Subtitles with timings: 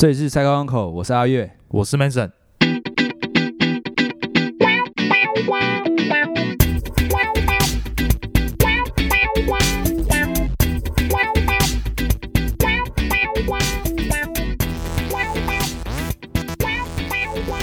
[0.00, 1.58] 这里是赛高港口，我是阿月。
[1.68, 2.30] 我是 Mason。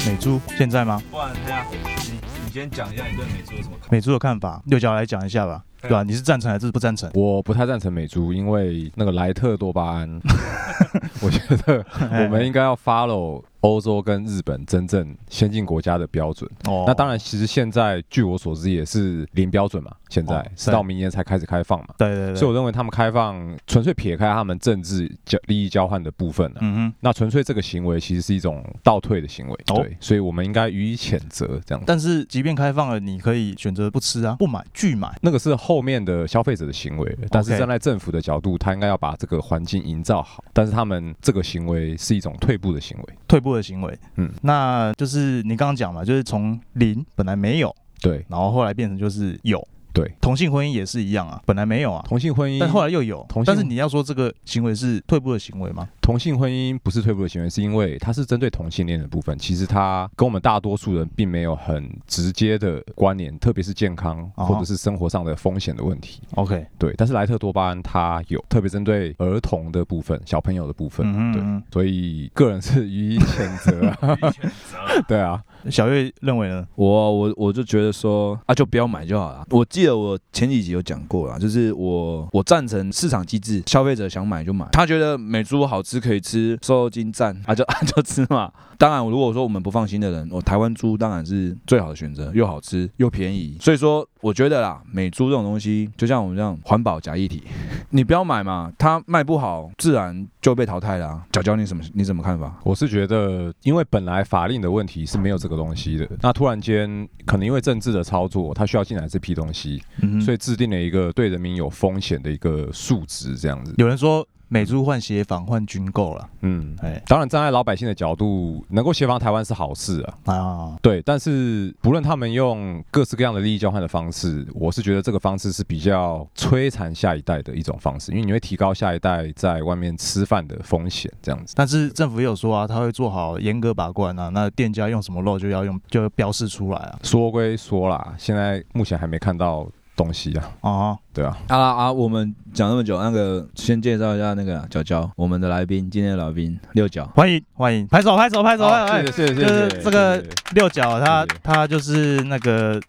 [0.06, 1.02] 美珠现在吗？
[1.10, 3.88] 不然这样，你你先讲一下你对美珠有什么看法？
[3.90, 7.10] 美珠的看法，六角来讲一下吧，对吧、你是赞成还是不赞成？
[7.14, 10.22] 我不太赞成美猪，因为那个莱特多巴胺，
[11.22, 11.86] 我觉得
[12.24, 16.50] 我们应该要 follow 欧洲跟日本真正先进国家的标准。
[16.68, 21.88] 哦那当然，其实现在据我所知也是零标准嘛，现在哦是到明年才开始开放嘛。
[21.98, 26.94] 对对对，所以我认为他们开放纯粹撇开他们政治交利益交换的部分呢、嗯哼。
[27.02, 31.60] 那纯粹这个行为其实是一种倒退的行为，哦对，所以我们应该予以谴责。
[31.66, 35.14] 这样，但是即便开放了，你可以选择不吃啊，不买拒买。
[35.22, 40.44] 那个是后面的消费者的行为，但是站在政府的角度，他应该要把这个环境营造好。
[40.54, 48.26] 但是他们这个行为是一种退步的行为，退步的行为，嗯，那就是你刚刚讲嘛，就是从零本来没有，对。
[48.30, 50.14] 然后后来变成就是有，对。
[50.22, 55.88] 同性婚姻也是一样啊，本来没有啊，同性婚姻，但后来又有同，性但是你要说这个行为是退步的行为吗？
[56.02, 66.22] 同性婚姻不是退步的行为，是因为它是针对同性恋的部分，其实它跟我们大多数人并没有很直接的关联，特别是健康哦或者是生活上的风险的问题。
[66.36, 74.18] OK，对，但是莱特多巴胺它有特别针对儿童的部分、小朋友的部分，对，嗯嗯所以个人是予以谴责啊。
[75.08, 76.66] 对啊，嗯，小月认为呢？
[76.76, 79.46] 我我我就觉得说啊，就不要买就好了。
[79.50, 84.68] 我记得我前几集有讲过啦，就是我我赞成市场机制，消费者想买就买。
[84.72, 88.52] 他觉得美猪好吃可以吃，瘦肉精赞啊就 啊就吃嘛。
[88.78, 93.58] 当然，如果说我们不放心的人，我台湾猪当然是最好的选择，又好吃又便宜。
[93.60, 97.42] 所以说，我觉得啦，美猪这种东西，就像我们这样环保假议题，
[97.90, 102.58] 你不要买嘛，它卖不好，自然就被淘汰啦、角角，你怎么你怎么看法？
[102.64, 113.74] 我是觉得，因为本来法令的问题是没有这个东西的，那突然间可能因为政治的操作，他需要进来这批东西，嗯，所以制定了一个对人民有风险的一个数值，这样子。
[113.78, 120.34] 有人说美猪换协防换军购了，嗯，哎当然站在老百姓的角度，能够协防台湾是好事啊。
[120.34, 131.54] 啊，对，但是不论他们用各式各样的利益交换的方式，我是觉得这个方式是比较摧残下一代的一种方式，因为你会提高下一代在外面吃饭的风险，这样子。
[131.58, 137.00] 但是政府也有说啊，他会做好严格把关啊，那店家用什么肉就要用，就要标示出来啊。
[137.04, 140.52] 说归说啦，现在目前还没看到东西啊。
[140.62, 141.92] 哦，对啊，啊啊！
[141.92, 147.06] 我们讲那么久，那个先介绍一下那个角角，我们的来宾，今天的来宾六角。
[147.16, 148.66] 欢迎欢迎，拍手拍手拍手！
[148.88, 152.80] 谢谢谢谢就是谢谢这个谢谢六角他谢谢他就是那个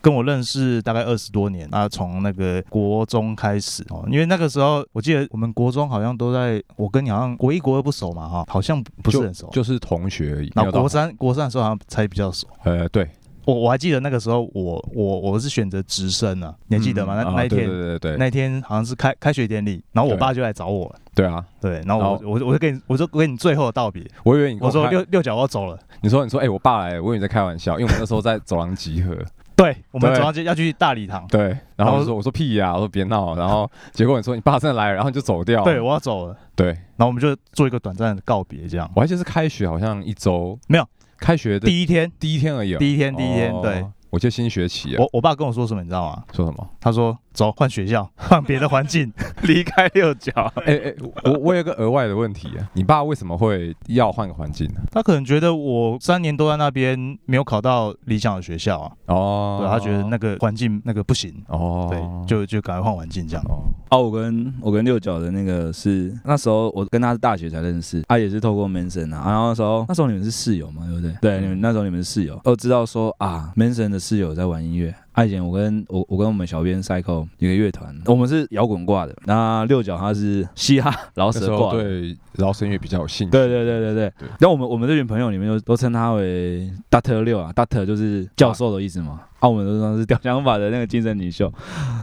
[0.00, 9.48] 跟我认识大概二十多年，啊，从那个国中开始哦，因为那个时候我记得我们国中好像都在，我跟你好像国一国二不熟嘛哈，好像不是很熟。
[9.52, 10.52] 就是同学而已。
[10.54, 12.46] 然后没有到国三国三的时候好像才比较熟。
[12.62, 13.10] 呃，对，
[13.48, 17.14] 我我还记得那个时候我我我是选择直升啊，你还记得吗？
[17.16, 20.96] 那那一天对对对那一天好像是开开学典礼，然后我爸就来找我了。
[21.14, 25.78] 对啊，对，然后我然我我就跟你我就跟你最后的道别，我以为你我说六六角我要走了。
[26.02, 29.16] 你说你说哎、我爸来了，我以为你在开玩笑，因为我们那时候在走廊集合，
[29.56, 31.26] 对，我们对早上就要去大礼堂。
[31.28, 36.36] 对，然后我就说我说屁呀、我说别闹，然后结果你说你爸真的来了，然后你就走掉，对，我要走了。
[36.54, 38.90] 对，然后我们就做一个短暂的告别，这样。
[38.94, 40.86] 我还记得是开学好像一周没有
[41.18, 46.24] 开学的第一天，第一天而已、哦，第一天，第一天，哦对，我就新学期啊，我我爸跟我说什么，你知道吗？
[46.32, 46.68] 说什么？
[46.80, 49.12] 他说：“走，换学校， 换别的环境，
[49.46, 50.32] 离开六角。
[50.66, 63.44] 哎哎、我我有个额外的问题啊，你爸为什么会要换个环境呢？”他可能觉得我三年都在那边，没有考到理想的学校啊，哦，对他觉得那个环境那个不行，哦，对，就就赶快换环境这样。
[63.48, 63.62] 哦，
[63.92, 71.12] 哦，我跟我跟六角的那个是那时候我跟他是大学才认识，他也是透过 Manson 啊，然后那时候那时候你们是室友嘛，对不对？
[71.20, 74.92] 对，你们那时候你们是室友，都知道说啊，Manson 的室友在玩音乐。
[75.18, 81.72] 啊以前我跟我我跟我们小编 Cycle 一个乐团，我们是摇滚挂的，那六角他是嘻哈饶那时候舌挂。
[81.72, 84.28] 对饶舌音乐比较有兴趣，对对对对对对。
[84.38, 89.22] 然后我们我们这群朋友里面都都称他为 Doctor 六啊，Doctor 就是教授的意思嘛。
[89.40, 91.52] 啊，我们都说是屌想法的那个精神领袖。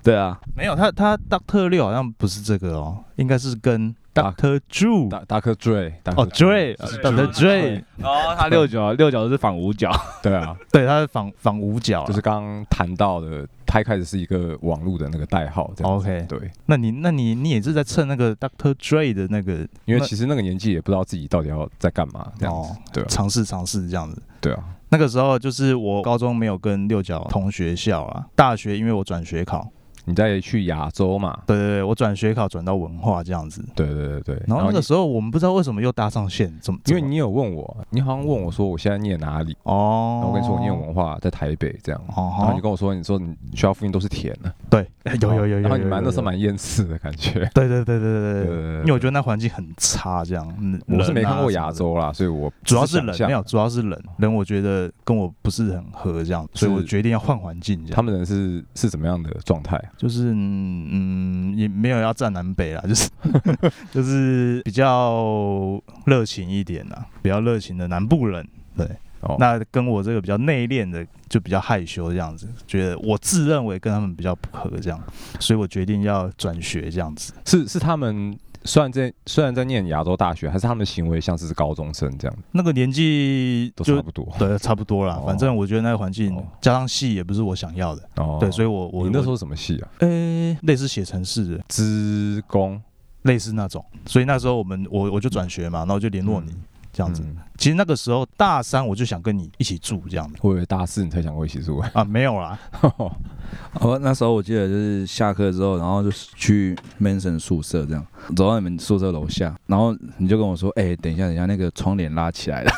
[0.03, 3.95] 对啊，没有，他他 Doctor 六好像不是这个哦，应该是跟
[4.31, 9.91] 颗 Dre，哦 Dre Doctor Dre，哦，他六角六角是仿五角。
[10.23, 16.25] 对啊，对，他是仿仿五角啊，就是刚刚谈到的，他一开始是一个网络的那个代号，OK。
[16.27, 24.21] 对，那你那你你也是在蹭那个 Doctor Dre 的那个因为其实那个年纪也不知道自己到底要在干嘛，这样子，哦对啊，尝试尝试这样子。
[24.39, 29.67] 对啊，那个时候就是我高中没有跟六角同学校啊，大学因为我转学考，
[30.05, 33.63] 你再去亚洲嘛，对对对，我转学考转到文化这样子。
[33.75, 36.79] 对对对对，然后那个时候我们不知道为什么又搭上线，怎么？
[36.85, 44.87] 因为你有问我，你好像问我说我现在念哪里，哦然，后我跟你说我念文化在台北这样，哦然后你跟我说你说你学校附近都是田的，对，
[45.21, 47.49] 有有有有，然后你蛮那时候蛮厌世的感觉。
[47.53, 50.45] 对对对对对对因为我觉得那环境很差，这样。
[50.59, 57.83] 嗯我是没看过亚洲啦，所以我主要是人，只想象没有，主要是冷，冷我觉得跟我不是很合，这样，所以我决定要换环境。
[57.87, 59.89] 他们人是是怎么样的状态啊？
[59.97, 63.09] 就是嗯嗯，也没有要站南北啦， 就是
[63.91, 68.45] 就是比较热情一点啦，比较热情的南部人。
[68.77, 68.85] 对，
[69.21, 75.01] 哦，那跟我这个比较内敛的就比较害羞这样子，觉得我自认为跟他们比较不合这样，
[75.39, 77.31] 所以我决定要转学这样子。
[77.45, 84.27] 是是他们虽然在虽然在念亚洲大学，还是他们的行为像是高中生这样，那个年纪就都差不多。
[84.37, 85.23] 对差不多啦，哦。
[85.25, 86.43] 反正我觉得那个环境哦。
[86.59, 88.37] 加上戏也不是我想要的，哦。
[88.39, 89.87] 对，所以我我你那时候什么戏啊？
[89.99, 92.81] 呃类似写程式的，职工。
[93.23, 96.53] 类似那种，所以那时候我们我我就转学嘛，然后就联络你。
[96.95, 101.77] 这样子，嗯其实那个时候大三我就想跟你一起住这样子我以为大四你才想过一起住。
[101.93, 102.59] 啊，没有啦，
[103.79, 108.05] 哦，那时候我记得就是下课之后，然后就去 Manson 宿舍这样，
[108.35, 112.71] 走到你们宿舍楼下，然后你就跟我说，哎、等一下，等一下，那个窗帘拉起来了。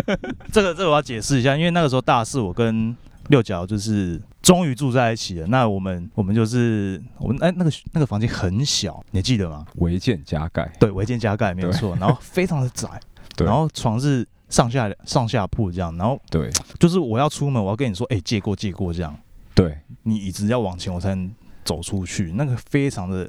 [0.52, 2.96] 这个这个我要解释一下，因为那个时候大四我跟
[3.28, 5.46] 六角就是终于住在一起了。
[5.48, 9.66] 那我们我们就是我们哎那个那个房间很小，你还记得吗？
[9.76, 12.88] 违建加盖，对，违建加盖没有错，然后非常的窄，
[13.36, 19.14] 对然后床是上下上下铺这样，然后对就是我要出门，我要跟你说，哎、借过借过这样，
[19.54, 21.30] 对，你椅子要往前我才能
[21.64, 23.28] 走出去，那个非常的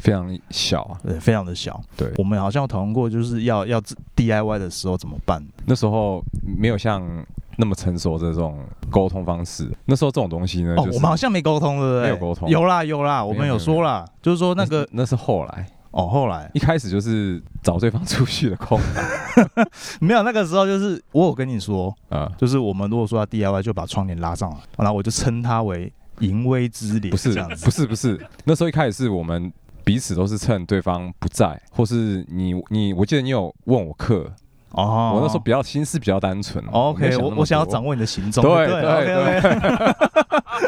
[0.00, 0.98] 非常小啊。
[1.02, 1.78] 对，非常的小。
[1.96, 3.80] 对我们好像有讨论过，就是要要
[4.16, 5.44] DIY 的时候怎么办？
[5.66, 6.22] 那时候
[6.56, 7.02] 没有像
[7.56, 8.58] 那么成熟的这种
[8.88, 9.70] 沟通方式。
[9.84, 12.02] 那时候这种东西呢，哦，就是我们好像没沟通，对不对？
[12.04, 18.80] 没有沟通有啦有啦，我们有说啦，就是说那个那是后来，哦，后来一开始就是找对方出去的空
[20.00, 29.52] 没有，那个时候就是我有跟你说，啊，就是我们如果说要 DIY，就把窗帘拉上来，然后我就称它为淫威之帘，不是这样子不是不是，那时候一开始是我们
[29.84, 34.32] 彼此都是趁对方不在，或是你你，我记得你有问我课，
[34.70, 35.12] 哦。
[35.14, 36.64] 我那时候比较心思比较单纯。
[36.66, 39.42] 哦 OK，我我想要掌握你的行踪，对对对。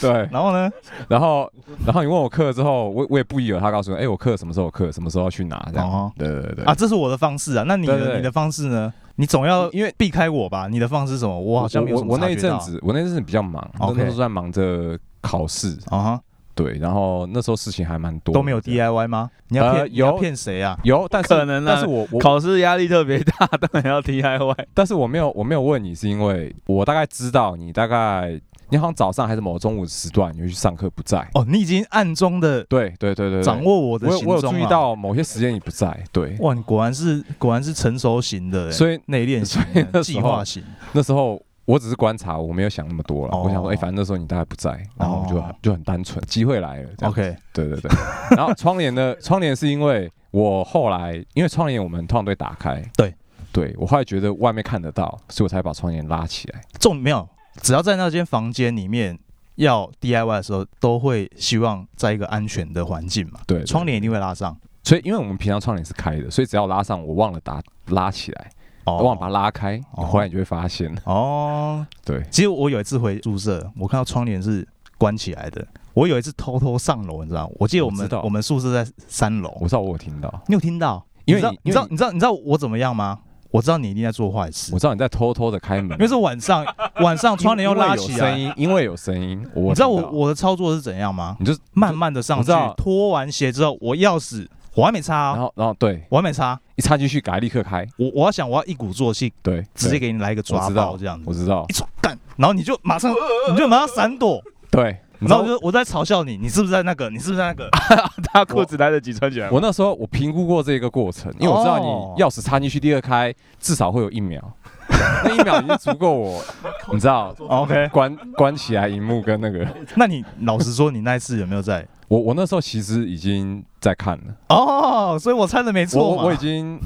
[0.00, 0.70] 对，然后呢？
[1.08, 1.50] 然后
[1.84, 6.12] 然后你问我课之后，我我也不疑有他告诉我，哎，我课什么时候有课，什么时候要去拿这哦样。
[6.16, 7.64] 对对对啊，这是我的方式啊。
[7.66, 7.86] 那你
[8.16, 8.92] 你的方式呢？
[9.16, 10.68] 你总要因为避开我吧？
[10.68, 11.38] 你的方式是什么？
[11.38, 16.20] 我好像没有我我我那阵子，我那一阵子比较忙，那时候在忙着考试，啊哈，
[16.54, 19.28] 对，然后那时候事情还蛮多，都没有 DIY 吗？
[19.48, 20.78] 你要呃骗你要有骗谁啊？
[20.84, 24.66] 有，但是可能啊但是我我考试压力特别大， 当然要 DIY。
[24.72, 31.26] 但是我没有我没有问你，是因为我大概知道你大概你好像早上还是某中午时段你会去上课不在。
[31.34, 34.66] 哦，你已经暗中的对对对对，掌握我的行我有注意。
[34.66, 39.62] 到某些时间你不在，对，哇，你果然是果然是成熟型的欸，所以内敛型
[40.02, 40.62] 计划型。
[40.92, 43.34] 那时候我只是观察，我没有想那么多了。
[43.34, 46.90] 哦我想说，哎、反正那时候你大概不在，然后我就很就很单纯，机会来了。
[47.02, 47.90] OK，对对对。
[48.36, 53.14] 然后窗帘呢，窗帘是因为我后来，因为窗帘我们通常都打开，对
[53.50, 56.60] 对我后来觉得外面看得到，所以我才把窗帘拉起来。
[56.78, 57.26] 重没有，
[57.62, 59.18] 只要在那间房间里面
[59.56, 63.40] 要 DIY 的时候，都会希望在一个安全的环境嘛。
[63.46, 64.56] 对，对窗帘一定会拉上。
[64.84, 68.50] 所以因为我们平常窗帘是开的，所以只要拉上，我忘了打拉起来，
[68.84, 74.66] 哦我忘了把它拉开，哦后来你就会发现，哦，对，其实我有一次回宿舍，我看到窗帘是
[74.96, 75.66] 关起来的。
[75.92, 77.54] 我有一次偷偷上楼，你知道吗？
[77.58, 81.04] 我记得我们我我们宿舍在三楼我，知道我有听到，你有听到？
[81.24, 83.18] 因为你知道你知道你知道我怎么样吗？
[83.50, 84.72] 我知道你一定在做坏事。
[84.74, 86.64] 我，知道你在偷偷的开门，因为是晚上，
[87.00, 88.36] 晚上窗帘又拉起来。
[88.36, 91.36] 因为有声音，因为有声音，我你知道我我的操作是怎样吗？
[91.40, 101.64] 你就慢慢的上去脱完鞋之后，我钥匙我还没插哦，然后然后对，我还没插，一插进去，给它立刻开，我我要想我要一鼓作气，对，直接给你来一个抓我知道爆这样子，我知道。
[101.68, 103.12] 一，抓干，然后你就马上
[103.50, 104.40] 你就马上闪躲，
[104.70, 107.10] 对，然后道我就我在嘲笑你，你是不是在那个？
[107.10, 107.68] 你是不是在那个？
[108.32, 109.52] 他裤子来得及穿起来吗。
[109.54, 114.40] 我那时候我评估过这个过程，因为我知道哦你钥匙插进去，第二开至少会有一秒，
[115.24, 116.44] 那一秒已经足够我，
[116.92, 121.86] 你知道 OK，关关起来荧幕跟那个，那你老实说，你那一次有没有在？
[122.08, 126.22] 我我那时候其实已经在看了，哦，所以我猜的没错嘛。
[126.22, 126.80] 我我已经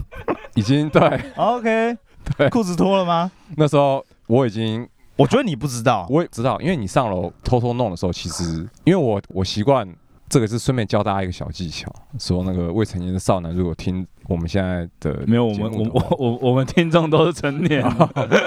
[0.55, 1.01] 已经对
[1.37, 1.97] OK，
[2.37, 3.31] 对裤子脱了吗？
[3.57, 6.07] 那时候我已经我觉得你不知道。
[6.09, 9.87] 我也知道，因为你上楼偷偷弄的时候，其实因为我我习惯
[10.29, 17.85] 这个是顺便教大家一个小技巧，说那个未成年的少男如果听我们现在的没有，我们我我我我们听众都是成年，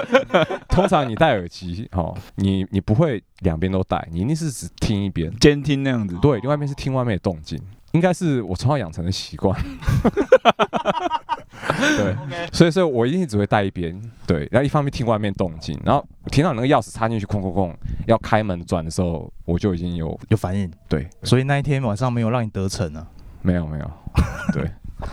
[0.68, 6.18] 通常你戴耳机哦，你你不会两边都戴，你一定是只听一边，监听那样子。
[6.20, 7.56] 对，另外一边是听外面的动静，
[7.92, 9.56] 应该是我从小养成的习惯。
[11.76, 12.16] 对，
[12.52, 17.72] 所以所以我一定只会带一边，对，然后一方面听外面动静，然后听到你那个钥匙插进去，哐哐哐，
[18.06, 23.06] 要开门转的时候，我就已经有有反应，对，所以那一天晚上没有让你得逞啊。
[23.42, 23.90] 没有没有，
[24.52, 24.68] 对，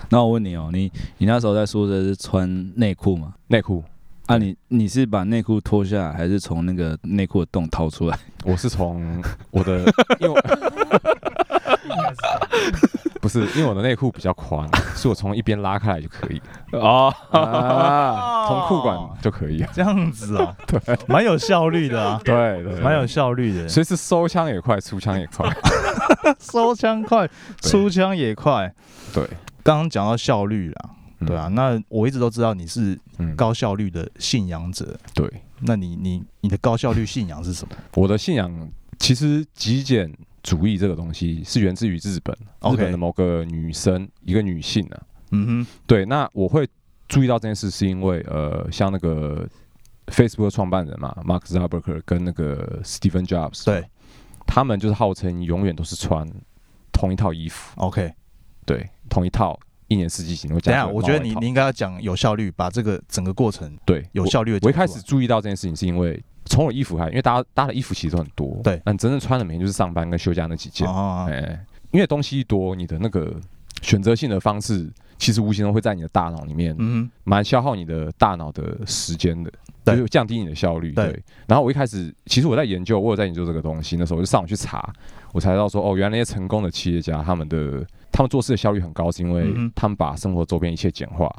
[0.09, 3.33] 那我问你哦，你你那时候在宿舍是穿内裤吗？
[3.47, 3.83] 内裤。
[4.25, 8.17] 啊你，你是把内裤脱下来，还是从那个内裤的洞掏出来？
[8.45, 9.79] 我是从我的，
[10.19, 10.39] 因为我
[13.23, 16.41] 不是因为我的内裤比较宽， 所以我从一边拉开来就可以，
[16.73, 20.77] 哦，啊，从裤管就可以，这样子啊， 对，
[21.07, 23.69] 蛮有效率的啊，对对，蛮有效率的。
[23.69, 25.49] 所以是收枪也快，出枪也快，
[26.37, 27.25] 收枪快，
[27.61, 28.69] 出枪也快。
[29.13, 29.25] 对，
[29.63, 30.89] 刚刚讲到效率啦，
[31.19, 31.27] 嗯。
[31.27, 35.25] 对啊，，那我一直都知道你是嗯，高效率的信仰者，对，
[35.61, 37.73] 那你你你的高效率信仰是什么？
[37.95, 38.51] 我的信仰
[38.99, 40.13] 其实极简
[40.43, 42.35] 主义这个东西是源自于日本，
[42.71, 46.67] 日本的某个女生，一个女性啊，嗯哼对，那我会
[47.07, 49.47] 注意到这件事，是因为呃，像那个
[50.07, 53.83] Facebook 的创办人嘛，Mark Zuckerberg 跟那个 Stephen Jobs，对，
[54.45, 56.27] 他们就是号称永远都是穿
[56.91, 58.13] 同一套衣服，，OK。
[58.65, 59.59] 对，同一套，
[59.89, 60.49] 一年四季型。
[60.53, 64.59] 我等一下，我觉得你你应该要讲有效率，把这个整个过程对有效率的。
[64.63, 68.81] 我一开始注意到这件事情，是因为从我衣服开始，因为大家大家的衣服其实都很多，对。
[68.85, 73.33] 那你真正穿的每天就是上班跟休假那几件，哦，哎、因为东西一多，你的那个
[73.81, 79.51] 选择性的方式，其实无形中会在你的大脑里面嗯蛮消耗你的大脑的时间的，
[79.83, 79.95] 对。
[79.95, 80.91] 就是降低你的效率。
[80.91, 81.11] 对。
[81.11, 81.23] 对。
[81.47, 84.93] 然后我一开始，其实我在研究，我有在研究这个东西，那时候我就上网去查，
[85.31, 91.33] 我才知道说，哦，原来那些成功的企业家，他们的他们做事的效率很高，是因为他们把生活周边一切简化。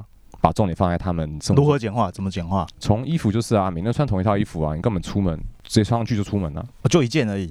[0.44, 2.10] 把重点放在他们如何简化？
[2.10, 2.66] 怎么简化？
[2.78, 7.46] 从衣服就是啊，每天穿同一套衣服啊，你根本出门直接穿上去就出门了、哦就一件而已。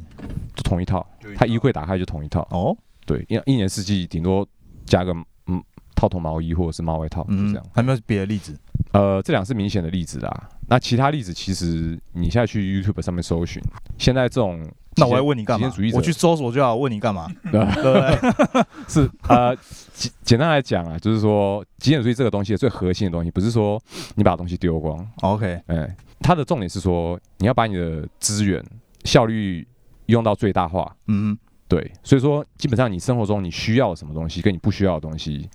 [0.55, 1.03] 就同一套。
[1.35, 4.47] 他衣柜打开就同一套，哦，对，一一年四季顶多
[4.85, 5.12] 加个
[5.47, 5.59] 嗯
[5.95, 8.55] 套头毛衣或者是毛外套，就嗯这样。，还没有别的例子？
[8.91, 10.50] 呃，这两是明显的例子啦。
[10.67, 13.59] 那其他例子其实你现在去 YouTube 上面搜寻，
[13.97, 17.27] 现在这种那我还问你干嘛我去搜索就好，问你干嘛？
[17.51, 18.63] 呃 对对？
[18.88, 19.55] 是呃
[19.93, 23.81] 简简单来讲啊，就是说极简主义这个东西的最核心的东西，不是说
[24.15, 28.63] 你把东西丢光，OK，哎、它的重点是说你要把你的资源
[29.03, 29.67] 效率
[30.07, 30.95] 用到最大化。
[31.07, 35.50] 嗯对，所以说基本上你生活中你需要什么东西，跟你不需要的东西，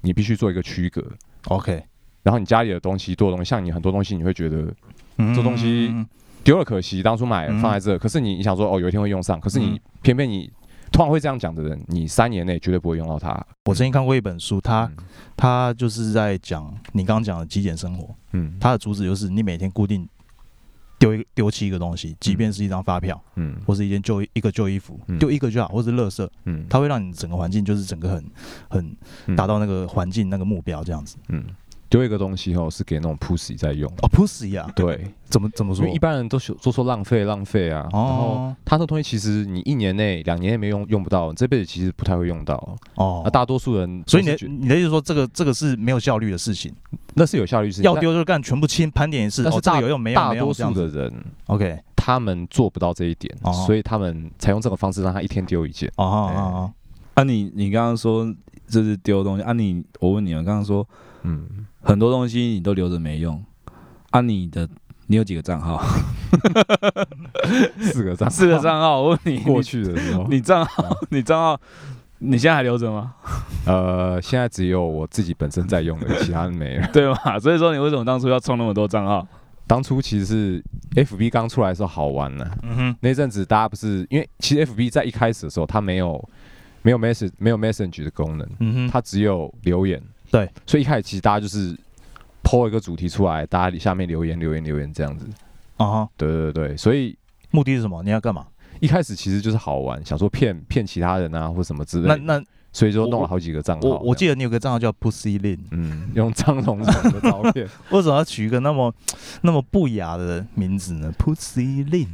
[0.00, 1.04] 你必须做一个区隔。
[1.46, 1.80] ，OK，
[2.24, 4.74] 然后你家里的东西多的东西，像你很多东西，你会觉得
[5.18, 6.06] 嗯这东西嗯
[6.42, 7.60] 丢了可惜，当初买嗯。
[7.60, 9.62] 放在这，可是你你想说哦有一天会用上，可是嗯。
[9.62, 10.50] 你偏偏你
[10.90, 13.30] 通常会这样讲的人，你三年内绝对不会用到它。
[13.66, 15.04] 我曾经看过一本书，它嗯。
[15.36, 18.56] 它就是在讲你刚刚讲的极简生活，嗯。
[18.58, 20.08] 它的主旨就是你每天固定
[20.98, 23.56] 丢一丢弃一个东西，即便是一张发票嗯。
[23.66, 26.66] 或是一件旧一个旧衣服嗯，丢一个就好，或是垃圾，嗯。
[26.68, 28.24] 它会让你整个环境就是整个很
[28.68, 29.36] 很嗯。
[29.36, 31.16] 达到那个环境那个目标这样子。
[31.28, 31.44] 嗯
[31.90, 33.90] 丢一个东西哦是给那种 pussy 在用。
[34.00, 35.96] 哦，pussy 啊，对，怎么怎么说因为？
[35.96, 42.54] 一般人都说都说浪费浪费啊，然后哦它这东西其实你一年内、两年内没用用不到，你这辈子其实不太会用到。
[42.94, 46.72] 哦那，大多数人都所以你的觉得你的意思说这个这个是没有效率的事情，
[47.14, 50.88] 那是有效率是要丢就干，全部清盘点一次，哦，这但是大个有用没有大多没用这样子。
[50.88, 55.90] 数的人 OK，他们做不到这一点，哦所以他们采用这种方式让他一天丢一件。
[55.96, 56.72] 哦哦哦
[57.14, 58.32] 啊你，你刚刚说
[58.68, 60.86] 这是丢东西啊你，我问你啊，刚刚说
[61.22, 63.42] 嗯，很多东西你都留着没用，
[64.10, 64.68] 啊你的
[65.06, 65.82] 你有几个账号？
[67.80, 71.60] 四个账四个账号，我问你，过去的时候，你你账号你账号
[72.18, 73.14] 你现在还留着吗？
[73.66, 76.86] 呃，现在只有我自己本身在用的，其他人没了。
[76.92, 77.38] 对吧？
[77.38, 79.26] 所以说你为什么当初要创那么多账号？
[79.66, 80.64] 当初其实是
[80.96, 86.28] FB 刚出来的时候好玩呢、嗯哼，那阵子大家不是因为其实 FB 在一开始的时候它没有
[86.82, 90.02] 没有 message 没有 message 的功能，嗯哼，它只有留言。
[90.30, 91.76] 对，所以一开始其实大家就是
[92.42, 95.26] po 一个主题出来，大家下面留言留言留言这样子。
[95.76, 97.16] 啊哈，对对对，所以
[97.50, 98.02] 目的是什么？
[98.02, 98.46] 你要干嘛？
[98.80, 103.88] 一开始其实就是好玩，想说骗骗其他人啊或什么之类的，那那所以就弄了好几个账号。
[103.88, 107.68] 我我记得，你有个账号叫 Pussy Lin，嗯，用张荣荣的照片。
[107.90, 108.94] 为什么要取一个那么
[109.42, 112.08] 那么不雅的名字呢？Pussy Lin，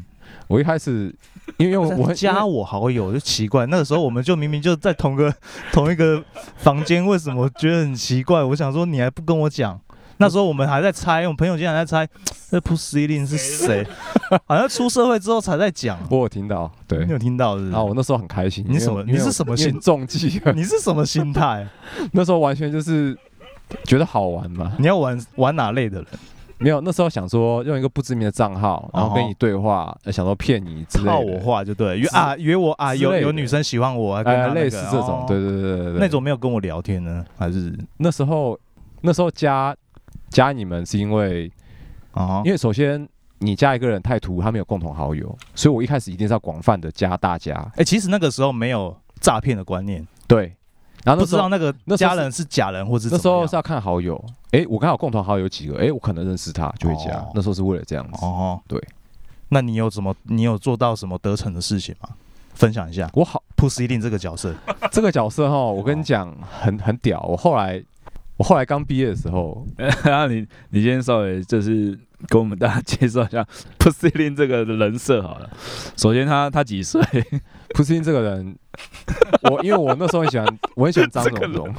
[0.49, 1.15] 我一开始
[1.59, 5.33] 因为我加我好友就奇怪，那个时候我们就明明就在同个
[5.73, 6.23] 同一个
[6.57, 8.43] 房间，为什么觉得很奇怪？
[8.43, 9.81] 我想说你还不跟我讲。
[10.19, 12.09] 那时候我们还在猜，我们朋友竟然在猜
[12.51, 13.87] 这 Pussy Lin 是谁，
[14.49, 15.99] 好像出社会之后才在讲。
[16.11, 18.65] 我有听到，对你，有听到是不是然后我那时候很开心。
[18.67, 20.55] 你什么你是什么心中计了？
[20.55, 21.69] 你是什么心态？
[22.13, 23.15] 那时候完全就是
[23.85, 24.73] 觉得好玩嘛。
[24.79, 26.07] 你要玩玩哪类的人？
[26.59, 37.73] 没有，那时候想说用一个不知名的账号，然后跟哦你对话，呃想说骗你之类的，套我话就对，约啊约我啊，有有女生喜欢我，啊跟他呃，那个类似这种，哦对对对对对，那种没有跟我聊天呢，还是？
[37.99, 38.59] 那时候
[39.03, 39.77] 那时候加
[40.31, 41.51] 加你们是因为，
[42.13, 43.07] 啊因为首先
[43.39, 50.55] 你加一个人太突兀，他没有共同好友，所以我一开始一定是要广泛的加大家，哎，其实那个时候没有诈骗的观念，对，
[51.07, 58.25] 然后不知道那个家人是假人或是那时候是要看好友，诶，我刚好共同好友有几个，诶，我可能认识他就会加哦，那时候是为了这样子。
[58.27, 58.83] 哦，对。
[59.49, 60.13] 那你有什么？
[60.25, 62.09] 你有做到什么得逞的事情吗？
[62.55, 63.09] 分享一下。
[63.13, 64.53] 我好 push 一定这个角色，
[64.91, 67.81] 这个角色哈，我跟你讲很很屌，我后来
[68.37, 69.67] 我后来刚毕业的时候，
[70.05, 73.43] 然 后你你先稍微就是给我们大家介绍一下
[73.79, 75.49] p u s i n 这个人设好了。
[75.97, 77.01] 首先他他几岁？
[77.75, 78.57] 普斯汀这个人，
[79.51, 81.75] 我因为我那时候很喜欢，我很喜欢张 荣荣，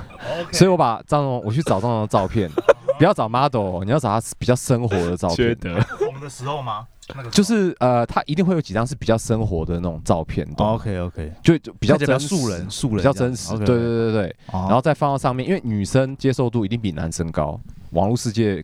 [0.52, 2.50] 所以我把张荣，我去找张荣的照片，
[2.98, 5.80] 不要找 model，哦你要找他比较生活的照片，缺德。
[5.98, 6.88] 红的时候吗？
[7.16, 17.58] 那个就是呃，他一定会有几张是比较生活的那种照片，OK OK，就就比较比较真素人，素人比较真实，对对对对对，然然后再放到上面，因为女生接受度一定比男生高，
[17.92, 18.62] 网络世界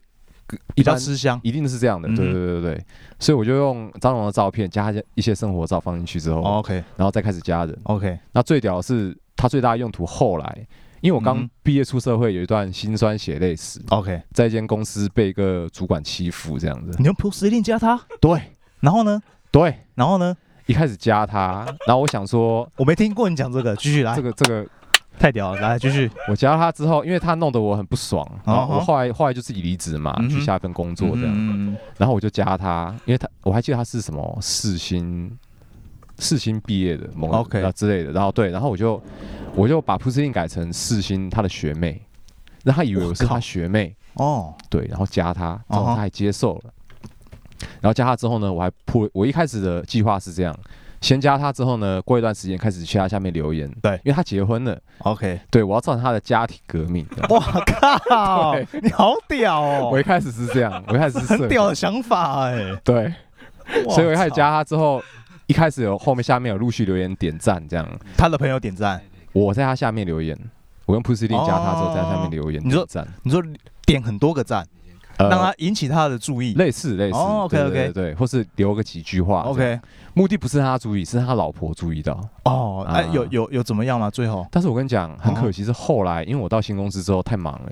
[0.47, 1.39] 比一般较吃香。
[1.41, 2.85] 一定是这样的，对对对对对，
[3.17, 6.73] 所以我就用张龙的照片加一些生活照放进去之后，OK。
[6.97, 7.79] 然后再开始加人。
[7.83, 10.67] OK，那最屌的是它最大的用途，后来
[11.03, 16.95] 因为我刚嗯毕业出社会，有一段辛酸血泪史，OK，在一间公司被一个主管欺负这样子。
[16.97, 18.41] 你用普斯一定加他，对。
[18.79, 19.21] 然后呢？
[19.51, 20.35] 对，然后呢？
[20.65, 24.15] 一开始加他，然后我想说我没听过你讲这个，继续来。
[24.15, 24.65] 这，个这个，
[25.19, 26.09] 太屌了，来继续。
[26.29, 35.37] 我加他之后，因为他弄得我很不爽，然后哦我后来后来就自己离职嘛，嗯去下一份工作这样，嗯，然后我就加他，因为他我还记得他是什么世新
[36.19, 39.01] 世新毕业的某 OK 啊之类的，然后对，然后我就
[39.55, 42.01] 我就把普斯汀改成四星他的学妹，
[42.63, 46.73] 让他以为我是他学妹，哦，对，然后加他，然后他还接受了，
[47.81, 50.57] 然后加他之后呢，我还铺我一开始的计划是这样。
[51.01, 53.91] 先加他之后呢，过一段时间开始去他下面留言，对。
[54.05, 57.05] 因为他结婚了，OK，对我要造成他的家庭革命。
[57.27, 57.41] 哇
[58.09, 63.13] 靠，你好屌哦，我一开始是这样，我一开始是很屌的想，法哎，对，
[63.89, 65.03] 所以我一开始加他之后，
[65.53, 67.87] 一开始有后面下面有陆续留言点赞，这样。
[68.17, 68.99] 他的朋友点赞，
[69.33, 70.35] 我在他下面留言，
[70.87, 73.39] 我用 Pussy 加他之后在他下面留言你说点赞，你说
[73.85, 74.65] 点很多个赞，
[75.17, 76.55] 呃让他引起他的注意。
[76.55, 79.79] 类似类似哦，OK，OK 对对对对，或是留个几句话 OK，
[80.15, 82.19] 目的不是他注意，是他老婆注意到。
[82.45, 84.09] 哦，哎，啊有有有怎么样吗？
[84.09, 84.47] 最后？
[84.49, 87.71] 但是我跟你讲，很哦可惜是后来，因为我到新公司之后太忙了，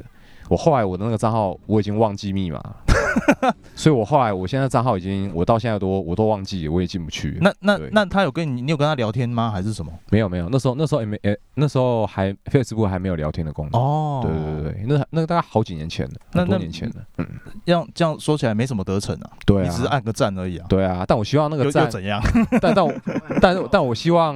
[0.50, 2.76] 我后来我的那个账号我已经忘记密码了，
[3.76, 7.38] 所以我后来我现在账号已经我到现在都我都忘记，我也进不去。
[7.41, 9.50] 那那那他有跟你，你有跟他聊天吗？
[9.52, 9.91] 还是什么？
[10.10, 13.82] 没有没有，那时候那时候也没诶，那时候还 Facebook 还没有聊天的功能。
[13.82, 16.95] 哦，对对对对，那那大概好几年前了，很多那那年前了。
[17.17, 17.28] 嗯，
[17.65, 20.65] 这样这样说起来没什么得逞啊，对啊，你只是按个赞而已啊。
[20.69, 22.21] 对啊，但我希望那个赞，怎样？
[22.62, 22.93] 但但我
[23.41, 24.36] 但但我希望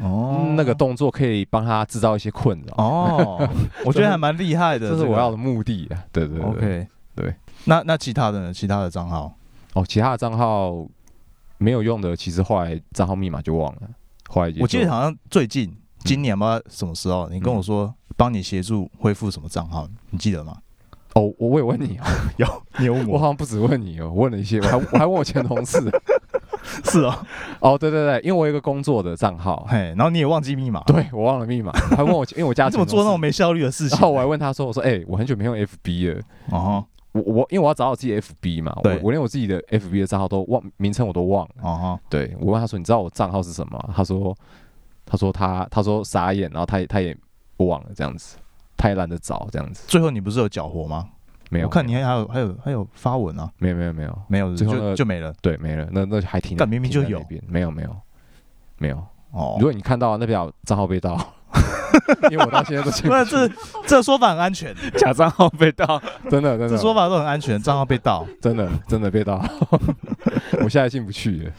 [0.00, 3.48] 哦那个动作可以帮他制造一些困扰，哦，
[3.84, 6.04] 我觉得还蛮厉害的， 这是我要的目的啊。
[6.12, 7.34] 对对对 OK，对。
[7.64, 8.52] 那那其他的呢？
[8.54, 9.32] 其他的账号
[9.74, 10.86] 哦，其他的账号
[11.58, 13.82] 没有用的，其实后来账号密码就忘了，
[14.28, 15.70] 后来我记得好像最近
[16.04, 20.56] 今年吧，什么时候你跟我说帮你协助恢复什么账号，你记得吗？
[21.14, 22.04] 哦，我我也问你哦，
[22.38, 25.78] 有，你有问我好像不止问你哦，我问了一些，我还我还问我前同事。
[26.84, 27.26] 是哦，
[27.58, 33.26] 哦，对对对，因为我有一个工作的账号，嘿，然后你也忘记密码，对我忘了密码，我还问我，因为我家 怎么做那种没？
[33.28, 33.96] 没效率的事情？
[33.98, 41.54] 然后我还问他说：“我说，哎、我很久没用 FB 了，哦我我因为我要找我自己的 FB 嘛，我我连我自己的 FB 的账号都忘，名称我都忘了。
[41.62, 43.90] 哦对我问他说：你知道我账号是什么？
[43.94, 44.36] 他说，
[45.04, 47.16] 他说他他说傻眼，然后他也他也
[47.56, 48.36] 不忘了这样子，
[48.76, 51.08] 他也懒得找这样子，最后你不是有缴活吗？
[51.50, 55.34] 没有，我看你还还有还有还有发文啊，没有没有没有，没有，最后那个就就没了。
[55.42, 57.18] 对，没了，那那还挺，但，明明就有
[57.48, 57.96] 没有没有
[58.78, 58.96] 没有。
[59.32, 61.18] 哦如，果你看到那表账号被盗，
[62.30, 63.50] 因为我到现在都进不那去这
[63.86, 66.68] 这说法很安全，假账号被盗，真的真的。
[66.68, 68.26] 这说法都很安全，账号被盗。
[68.40, 69.44] 真的真的被盗，
[70.62, 71.42] 我现在进不去。
[71.44, 71.52] 了。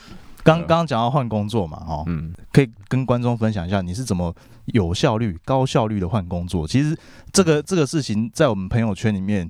[0.44, 4.34] 刚刚刚讲到换工作嘛，哦，嗯，可以跟观众分享一下你是怎么
[4.66, 6.68] 有效率、高效率的换工作。
[6.68, 6.98] 其实
[7.32, 9.48] 这个这个事情在我们朋友圈里面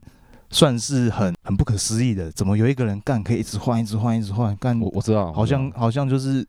[0.49, 4.77] 算是很很不可思议的，怎么有一个人干可以一直换、一直换、一直换，干。
[4.81, 6.45] 我我知道，好像好像就是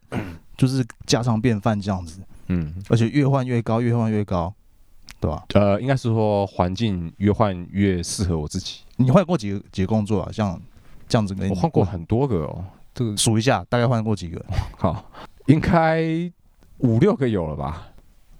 [0.57, 2.21] 就是家常便饭这样子，
[2.53, 4.53] 嗯而且越换越高，越换越高，
[5.21, 5.45] 对吧？
[5.55, 8.81] 呃，应该是说环境越换越适合我自己。
[8.97, 10.31] 你换过几个几个工作啊？
[10.33, 10.61] 像
[11.09, 14.45] 这样子我换过很多个哦，这个数一下，大概换过几个？
[14.79, 15.05] 好，
[15.47, 16.03] 应该
[16.79, 17.89] 五六个有了吧？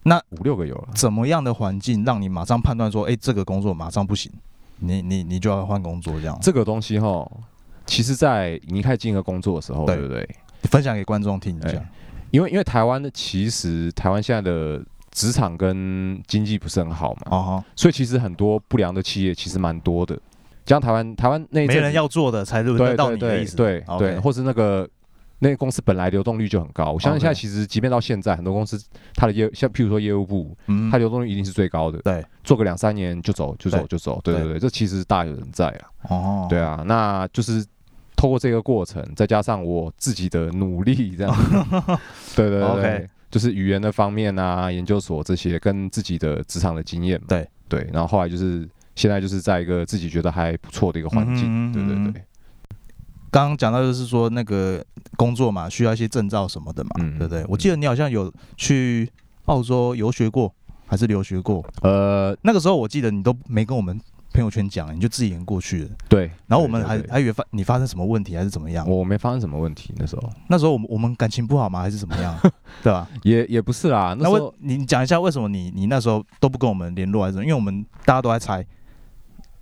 [0.05, 0.89] 那五六个有了。
[0.95, 4.33] 怎么样的环境让你马上判断说，哎、这个工作马上不行，
[4.79, 6.37] 你你你就要换工作这样？
[6.43, 7.31] 这个东西哈，
[7.87, 10.29] 其实，在你一开始进一个工作的时候，对对不对？
[10.63, 11.69] 分享给观众听一下。
[11.79, 11.89] 哎
[12.33, 20.19] 因为因为台湾的其实台湾现在的职场跟经济不是很好嘛，哦，所以其实很多不良的企业其实蛮多的。
[20.65, 23.57] 像台湾台湾那一阵子没人要做的才轮对得到对对你的意思。
[23.57, 24.89] 对对，或是那个
[25.41, 28.83] 那个公司本来流动率就很高，我相信现在其实即便到现在，很多公司
[29.15, 37.63] 它的业像譬如说业务部，嗯它流动率一定是最高的，对，做个两三年就走就走就走，对对对对，这其实大有人在啊，哦，对啊，那就是。
[38.23, 41.35] 透过这个过程，再加上我自己的努力，这样。
[42.23, 47.49] 子，对对对 OK 就是语言的方面啊，研究所这些，跟自己的职场的经验嘛，对。
[47.69, 52.23] 对，然后后来就是现在就是在一个自己觉得还不错的一个环境，嗯哼对对对，
[53.33, 54.85] 刚刚讲到就是说那个
[55.17, 57.19] 工作嘛，需要一些证照什么的嘛，嗯。
[57.19, 57.45] 对不对？
[57.49, 59.11] 我记得你好像有去
[59.47, 60.55] 澳洲游学过，
[60.87, 61.65] 还是留学过？
[61.83, 64.01] 呃，那个时候我记得你都没跟我们
[64.33, 65.91] 朋友圈讲，你就自己人过去了。
[66.09, 68.89] 对，然后我们还还以为发你发生什么问题还是怎么样？
[68.89, 71.81] 我没发生什么问题，那时候那时候我们我们感情不好吗？
[71.83, 72.37] 还是怎么样？
[72.83, 73.09] 对吧？
[73.23, 78.61] 也也不是啦，那那为你讲一下为什么你你那时候都不跟我们联络，还是什么因为我们大家都在猜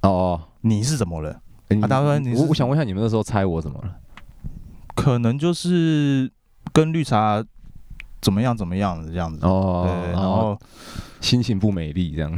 [0.03, 1.41] 哦哦，你是怎么了？
[1.89, 3.97] 大哥你我我想问一下，你们那时候猜我怎么了？
[4.95, 6.31] 可能就是
[6.73, 7.43] 跟绿茶
[8.21, 9.39] 怎么样怎么样的这样子。
[9.47, 10.59] 哦对，然后
[11.21, 12.33] 心情不美丽这样，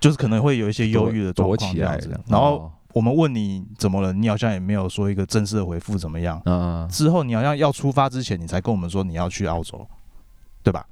[0.00, 2.18] 就是可能会有一些忧郁的状况这样子。
[2.26, 6.40] 然后哦我们问你怎么了，你好像也没有说一个正式的回复怎么样。
[6.46, 9.86] 嗯，之后你好像要出发之前，你才跟我们说你要去澳洲，
[10.62, 10.84] 对吧？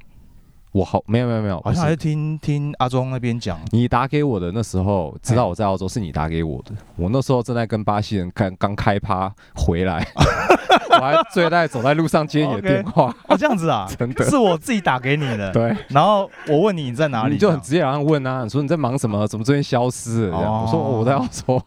[0.77, 6.73] 我好没有没有没有，好像还是听听阿忠那边讲，你打给我的那时候，知道我在澳洲是你打给我的。
[6.97, 10.07] 我那时候正在跟巴西人刚刚开趴回来，
[10.91, 14.23] 我还醉在走在路上接你的电话，哦，这样子啊， 真的。
[14.27, 15.51] 是我自己打给你的。
[15.51, 19.27] 对，然后我问你你在哪里，你就很直接然后问啊，你说你在忙什么？
[19.27, 20.27] 怎么最近消失？
[20.27, 20.37] 了？
[20.37, 21.63] 这样，哦我说、哦我在澳洲。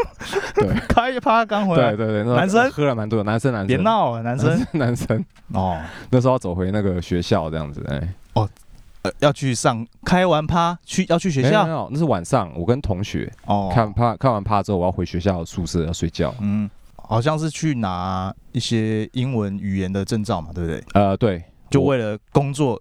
[0.56, 0.68] 对。
[0.88, 1.94] 开趴刚回来。
[1.94, 2.70] 对，对对，男生？
[2.70, 3.66] 喝了蛮多的，男生男生。
[3.66, 4.66] 别闹啊，男生。
[4.72, 5.22] 男生。
[5.52, 16.34] 哦，那时候要走回那个学校这样子，哎，呃要去上开完趴去要去学校没有没有，那是晚上，我跟同学哦，看趴看完趴之后，我要回学校宿舍要睡觉。
[16.40, 20.82] 嗯，好像是去拿一些英文语言的证照嘛，对不对？
[20.94, 22.80] 呃，对，我就为了工作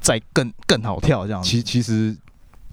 [0.00, 1.48] 再更更好跳这样子。
[1.48, 2.16] 其其实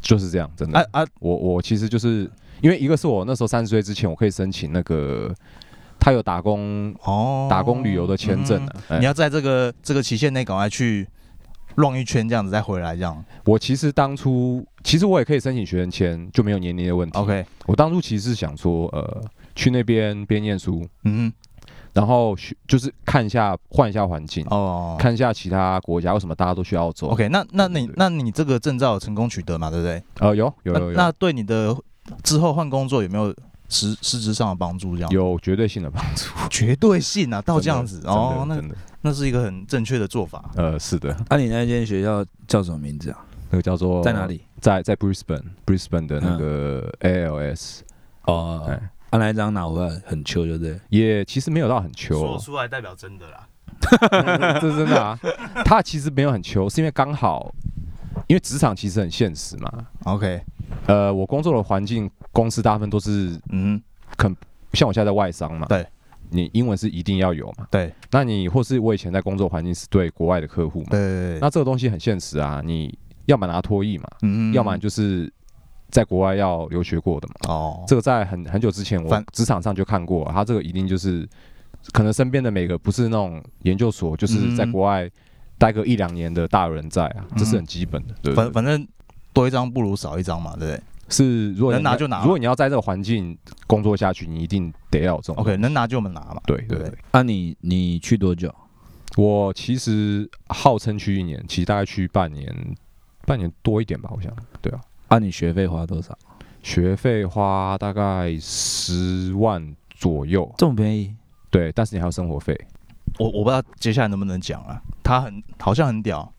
[0.01, 0.79] 就是这样，真的。
[0.79, 2.27] 啊啊，我我其实就是
[2.61, 5.31] 因为一个是我那时候三十岁之前，我可以申请那个
[5.99, 8.75] 他有打工哦，打工旅游的签证啊。
[8.87, 11.07] 哎嗯你要在这个这个期限内赶快去
[11.75, 13.23] 乱一圈，这样子再回来，这样。
[13.45, 17.17] 我其实当初其实我也可以申请学生签，就没有年龄的问题。
[17.17, 19.21] OK，我当初其实是想说，呃，
[19.55, 21.31] 去那边边念书，嗯
[21.91, 27.07] 然后学就是看一下换一下环境，哦，看一下其他国家为什么大家都去澳洲。
[27.07, 29.71] OK，那那你那你这个证照有成功取得嘛？
[29.71, 30.03] 对不对？
[30.19, 31.75] 呃，有有有有那那对你的
[32.23, 33.35] 之后换工作有没有
[33.69, 34.95] 实实质上的帮助？
[34.95, 36.25] 这样有绝对性的帮助。
[36.49, 38.61] 绝对性啊，到这样子哦，那
[39.01, 40.51] 那是一个很正确的做法。
[40.55, 43.25] 呃是的，啊，你那间学校叫什么名字啊？
[43.51, 44.25] 那个叫做在哪？
[44.27, 44.41] 里？
[44.61, 47.79] 在在 Brisbane Brisbane 的那个 ALS，
[48.25, 48.73] 哦，哎
[49.09, 50.79] 啊，那一张拿回来很秋，对不对？
[50.89, 53.47] 也其实没有到很秋，出来代表真的啦。
[54.59, 55.17] 这是真的啊。
[55.63, 57.53] 他其实没有很秋，是因为刚好，
[58.27, 59.71] 因为职场其实很现实嘛。
[60.03, 60.41] OK，
[60.87, 63.81] 呃，我工作的环境，公司大部分都是嗯，
[64.73, 65.87] 像我现在在外商嘛，对，
[66.29, 67.67] 你英文是一定要有嘛。
[67.71, 67.93] 对。
[68.11, 75.31] 那你或是我以前在工作环境是对国外的客户嘛，对那这个东西很现实啊，你要么拿脱译嘛，嗯要么就是
[75.89, 77.33] 在国外要留学过的嘛。
[77.53, 81.27] 哦，这个在很很久之前我反职场上就看过，他这个一定就是
[81.91, 85.09] 可能身边的每个不是那种研究所，就是在嗯国外
[85.57, 88.33] 待个一两年的大有人在啊，这是很基本的，对？
[88.33, 88.87] 反反正
[89.33, 96.41] 多一张不如少一张嘛，对不对是如果你要能拿就拿如果你要在这个环境工作下去，你一定得要有这种？OK，能拿就我们拿嘛。
[96.45, 97.19] 对对对那。
[97.19, 98.53] 啊你，你去多久？
[99.17, 102.53] 我其实号称去一年，其实大概去半年，
[103.25, 104.31] 半年多一点吧，我想。
[104.61, 106.17] 对啊，啊，你学费花多少？
[106.61, 111.15] 学费花大概十万左右，这么便宜？
[111.49, 112.55] 对，但是你还有生活费。
[113.17, 116.31] 我我不知道接下来能不能讲啊，他很好像很屌，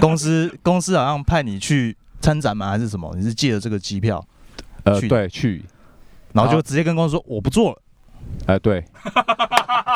[0.00, 2.68] 公司公司好像派你去参展吗？
[2.70, 3.12] 还是什么？
[3.16, 4.24] 你是借了这个机票，
[4.84, 5.64] 呃，对，去，
[6.32, 7.82] 然后就直接跟公司说我不做了，
[8.46, 8.84] 呃，对。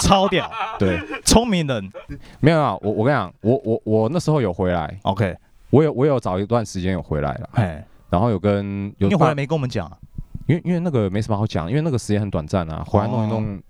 [0.01, 1.93] 超屌，对，聪明人。
[2.41, 5.37] 没有啊，我我跟你讲，我我我那时候有回来，OK，
[5.69, 9.97] 我有我有找一段时间有回来了，哎，然后有跟有你回来没跟我们讲啊？
[10.47, 13.63] 因为因为那个没什么好讲，因为那个时间很短暂啊，回来弄一弄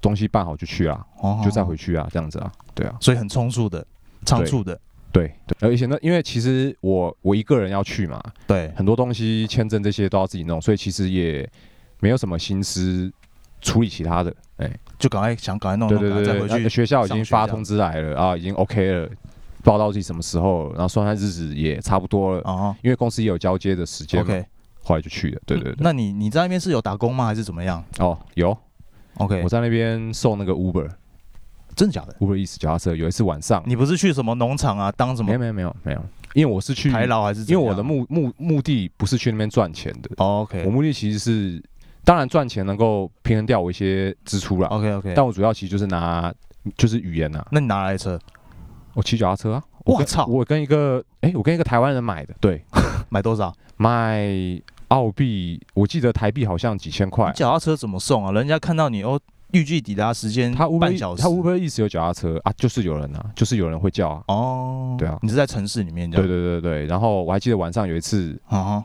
[0.00, 1.40] 东西办好就去啊，哦。
[1.44, 3.86] 就再回，去啊，这样子啊，对啊，所以很匆促的，
[4.24, 4.80] 仓促的。
[5.16, 11.48] 对对，而且那，因为其实我我一个人要去嘛，对，很多东西签证这些都要自己弄，所以其实也
[12.00, 13.10] 没有什么心思
[13.60, 14.34] 处理其他的。
[14.58, 24.46] 哎，就赶快想赶快弄弄，对对对学校已经发通知来了啊，已经 OK 了，不知道到底什么时候，然后算算日子也差不多了，哦因为公司也有交接的时间嘛，，OK，
[24.82, 25.40] 后来就去了。
[25.44, 27.26] 对对对，那你你在那边是有打工吗？
[27.26, 28.56] 还是怎么样哦有
[29.18, 30.88] ，？OK，我在那边送那个 Uber
[31.76, 37.42] 真的假的？Uber 意思脚踏车，有一次晚上，你不是去什么农场啊，当什么没有没有没有没有，因为我是去，台劳还是？
[37.42, 41.62] 因为我的目目目的不是去那边赚钱的，，OK 我目的其实是，
[42.02, 46.34] 当然赚钱能够平衡掉我一些支出啦，OK OK，但我主要其实就是拿
[46.78, 48.18] 就是语言呐、啊，那你拿来的车？
[48.94, 52.64] 我骑脚踏车啊，我跟我操我跟一个哎、我跟一个台湾人买的，对，
[53.10, 53.54] 买多少？
[53.76, 54.26] 买
[54.88, 57.30] 澳币，我记得台币好像几千块。
[57.32, 58.32] 脚踏车怎么送啊？
[58.32, 59.20] 人家看到你哦，
[59.52, 61.22] 预计抵达时间他 Uber 半小时。
[61.22, 64.22] 他 Uber 意思有脚踏车啊，就是有人啊，就是有人会叫啊。
[64.28, 66.36] 哦，对啊你是在城市里面这对样？
[66.36, 68.84] 对对对，然后我还记得晚上有一次，啊，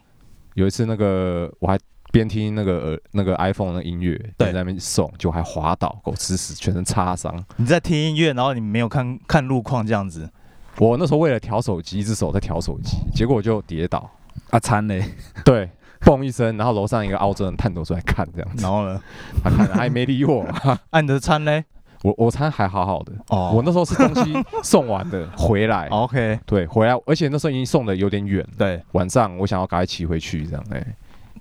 [0.53, 1.77] 有一次那个我还
[2.11, 7.43] 边听那个呃那个 iPhone 的音乐，对在那边送，就还滑倒，狗吃屎，全身擦伤。
[7.57, 10.29] 你在听音乐，然后你没有看看路况这样子。
[10.77, 14.09] 我那时候为了调手机，一只手在调手机，结果我就跌倒，
[14.51, 15.03] 啊惨嘞，
[15.43, 15.69] 对，
[16.01, 19.01] 嘣一声，然后楼上一个澳洲人探头出来看，这样子，然后呢，
[19.43, 20.45] 他看了，他也没理我，
[20.91, 21.63] 按的餐嘞？
[22.03, 23.51] 我我餐还好好的，哦。
[23.53, 24.33] 我那时候是东西
[24.63, 30.83] 送完的 回来，OK，对，回来，而且那时候已经送的有点远，对，晚上我想要赶快骑回去，这样，哎，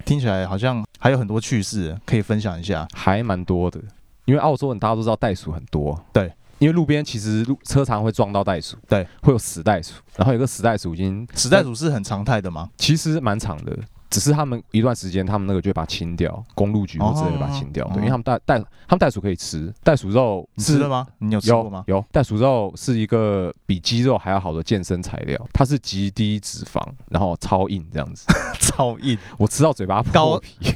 [0.05, 2.87] 听起来好像还有很多趣事可以分享一下。
[2.93, 3.81] 还蛮多的，
[4.27, 12.69] 因为澳洲人大家都知道袋鼠很多，对，因为路边其实路车常会撞到袋鼠，对，会有死袋鼠，然后有个死袋鼠已经死袋鼠是很常态的吗？
[12.77, 13.75] 其实蛮长的，
[14.11, 21.07] 只是他们一段时间，他们那个就会把它清掉，公路局或之类的把它清掉，哦对，因为他们袋袋他们袋鼠可以吃，袋鼠肉你吃了吗？
[21.19, 21.85] 你有吃过有吗？
[21.87, 28.27] 有，袋鼠肉是一个比鸡肉还要好的健身材料，它是极低脂肪，然后超硬这样子，
[28.59, 30.75] 超硬，我吃到嘴巴破皮，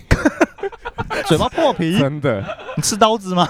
[1.26, 2.44] 嘴巴破皮， 真的
[2.76, 3.48] 你吃刀子吗？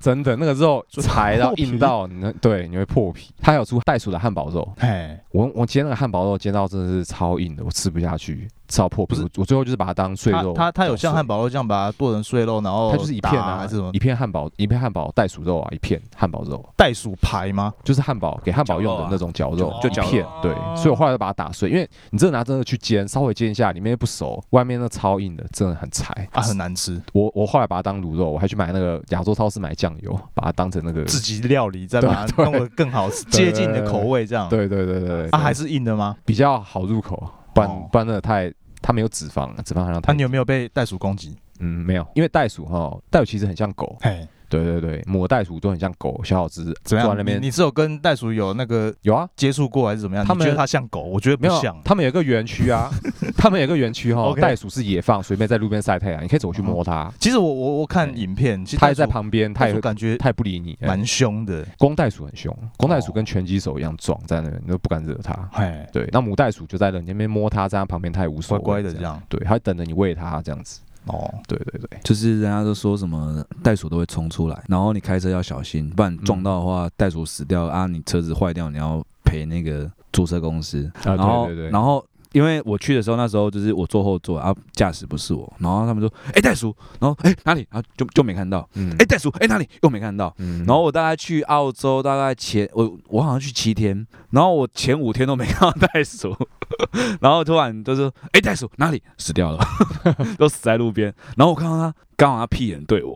[0.00, 3.32] 真的那个肉嘴巴踩到硬到你那对你会破皮。
[3.40, 9.10] 它还有出袋鼠的汉堡肉，哎，我我煎那个汉堡肉煎到真的是超硬的，我吃不下去，吃到破皮。
[9.10, 11.42] 不是我我最后就是把它当碎肉它它它有像汉堡。
[11.42, 17.74] 肉这样把它剁成碎肉，然后它就是一片打啊，还是什么一片汉堡，一片汉堡袋鼠肉啊，一片汉堡肉，袋鼠排吗？
[17.84, 20.24] 就是汉堡给汉堡用的那种绞肉，就一片。
[20.40, 26.56] 对，所以我后来就把它打碎，因为你真的拿真的去煎，稍微煎一下，里面不熟，外面那超硬的，真的很柴啊，很。
[26.56, 31.02] 难吃，我我后来把它当卤肉，我还去买那个亚洲超市买酱油，把它当成那个。
[31.06, 34.48] 自己料理再把它对弄得更好 吃，接近你的口味这样。
[34.48, 36.14] 对对对对对，啊，还是硬的吗？
[36.24, 37.16] 比较好入口，
[37.54, 41.36] 不然哦不然真的太它没有脂肪，脂肪含量太那你有没有被袋鼠攻击？
[41.60, 44.26] 嗯没有，因为袋鼠哈，袋鼠其实很像狗，嘿，
[44.60, 47.16] 对对对，母袋鼠都很像狗，小小只，怎么样？
[47.16, 50.24] 那边你你是有跟袋鼠有那个有啊，接触过还是怎么样？
[50.24, 51.02] 他们觉得它像狗？
[51.02, 51.74] 我觉得不没有像，。
[51.84, 52.90] 他们有一个园区啊，
[53.36, 61.66] 他们有一个园区哈，袋鼠是野放，随便在路边晒太阳，你可以走去摸它，其实我我我看影片，其实它也在旁边，它也感觉它也不理你，蛮凶的。
[61.78, 65.32] 公袋鼠很凶，公袋鼠跟拳击手一样壮，在那你都不敢惹它。
[65.52, 69.02] 嘿，对，那母袋鼠就在人那边摸它，在它旁边它也无所谓，乖乖的这。
[69.02, 69.20] 样。
[69.28, 70.80] 对，它等着你喂它这样子。
[71.06, 80.90] 哦，对对对，就是人家都说什么袋鼠都会冲出来，然后你开车要小心，不然撞到的话，袋鼠死掉啊，你车子坏掉，你要赔那个租车公司。
[81.04, 89.68] 啊然后对对对，然后因为我去的时候，那时候就是我坐后座啊，驾驶不是我，然后他们说，哎、袋鼠，然后哎、哪里，然后就就没看到，嗯哎、袋鼠，哎、哪里？
[89.82, 90.34] 又没看到。
[90.38, 90.64] 嗯。
[90.66, 96.34] 然后我大概去澳洲，大概前我我好像去七天，然后我前五天都没看到袋鼠，
[97.20, 99.02] 然后突然就是：“哎、袋鼠哪里？
[99.18, 99.64] 死掉了？
[100.38, 103.14] 都死在路边。”然后我看到它，刚好它屁眼对我，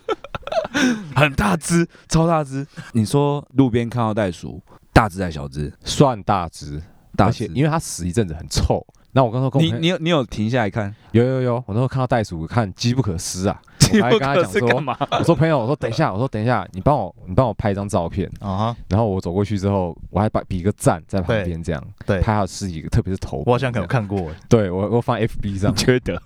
[1.16, 2.66] 很大只，超大只。
[2.92, 5.72] 你说路边看到袋鼠，大只还是小只？
[5.84, 6.80] 算大只，
[7.18, 7.52] 大只而且。
[7.54, 8.86] 因为它死一阵子很臭。
[9.12, 10.94] 那我刚刚跟你你有你有停下来看？
[11.12, 13.60] 有有有，我那时候看到袋鼠，看机不可失啊！
[13.94, 14.94] 我还跟他讲说干嘛？
[15.18, 18.30] 我说朋友，我说等一下，我说等一下，你帮我你帮我拍一张照片。
[18.38, 23.42] 啊哈，然后我走过去之后，我还把比一个赞在旁边这样，对，拍它的尸体，特别是头。
[23.46, 26.20] 我好像可能看过，对我我放 FB 上，缺 德。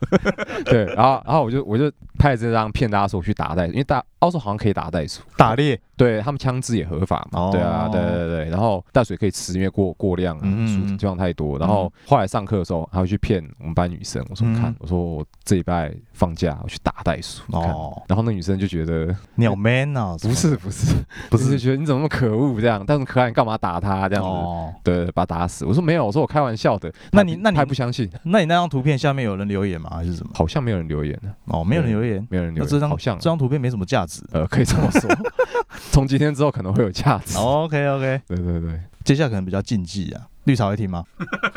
[0.64, 11.58] 对，然后然后我就我就拍了这张骗大家说我去打袋鼠，因为大澳洲好像可以打袋鼠，打猎，对他们枪支也合法嘛，哦对啊，对对对，然后袋鼠也可以吃，因为过过量啊，嗯数量太多。
[11.58, 20.94] 然后后来上课的时候，还会去骗我们班女生，我说嗯看，我说我这礼拜放假我去打袋鼠，看哦，然后那女生就觉得鸟 man 啊，不是不是
[21.28, 24.30] 不是是觉得你怎么那么可恶这样，但是可爱你干嘛打他这样子？
[24.30, 25.64] 哦，对，把他打死。
[25.64, 26.92] 我说没有，我说我开玩笑的。
[27.10, 28.08] 那你那你还不相信？
[28.22, 29.90] 那你那张图片下面有人留言吗？
[29.94, 30.30] 还是什么？
[30.34, 32.64] 好像没有人留言呢，哦，没有人留言，没有人留言。
[32.64, 34.11] 那这张好像这张图片没什么价值。
[34.32, 35.08] 呃，可以这么说。
[35.90, 37.36] 从今天之后可能会有价值。
[37.38, 40.22] OK OK，对对对，接下来可能比较禁忌啊。
[40.44, 41.04] 绿茶会听吗？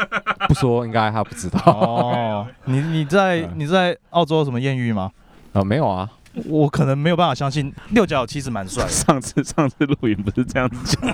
[0.47, 5.11] 不说应该他不知道哦，你你在嗯你在澳洲有什么艳遇吗？
[5.53, 6.07] 啊，没有啊，
[6.45, 11.11] 我可能没有办法相信六角其实蛮帅的，上次上次录影不是这样子讲，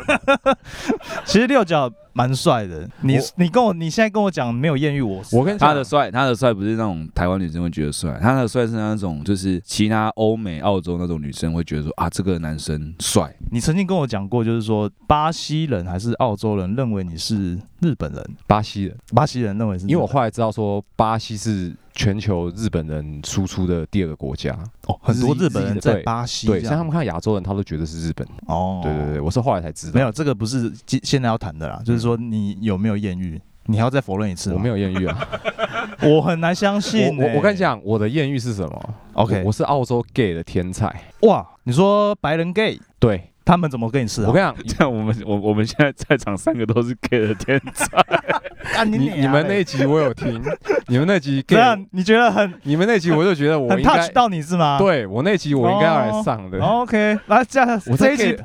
[1.24, 2.88] 其实六角蛮帅的。
[3.02, 13.34] 你你跟我你现在跟我讲没有艳遇，我我跟你讲他的帅，他的帅不是那种台湾女生会觉得帅，他的帅是那种就是其他欧美、澳洲那种女生会觉得说啊，这个男生帅。
[13.52, 28.26] 你曾经跟我讲过，就是说巴西人还是澳洲人认为你是日本人，巴西人，巴西人认为是因为我后来知道说巴西是全球日本人输出的第二个国家，哦很多日本人在巴西对，像他们看亚洲人，他都觉得是日本。
[28.48, 34.52] 哦，对对对，我是后来才知道，没有这个不是今现在要谈的啦，就是说你有没有艳遇，你还要再否认一次？
[34.54, 35.18] 我没有艳遇啊。
[36.04, 40.94] 我很难相信、 我我我跟你讲讲，我的艳遇是什么，OK，我我是澳洲 gay 的天才。
[41.22, 44.30] 哇，你说白人 gay 对，他们怎么跟你示好？
[44.30, 47.88] 我跟你讲， 这样我们我我们现在在场三个都是 gay 的天才，
[48.74, 50.42] 干你你们那一集我有听，
[50.88, 54.78] 你们那集这 gay，样你觉得很你们那集我就觉得我很应该 touch 到你是吗？
[54.80, 56.60] 对我那集我应该要来上的。
[56.60, 58.40] 哦，OK，来这样我这一集 gay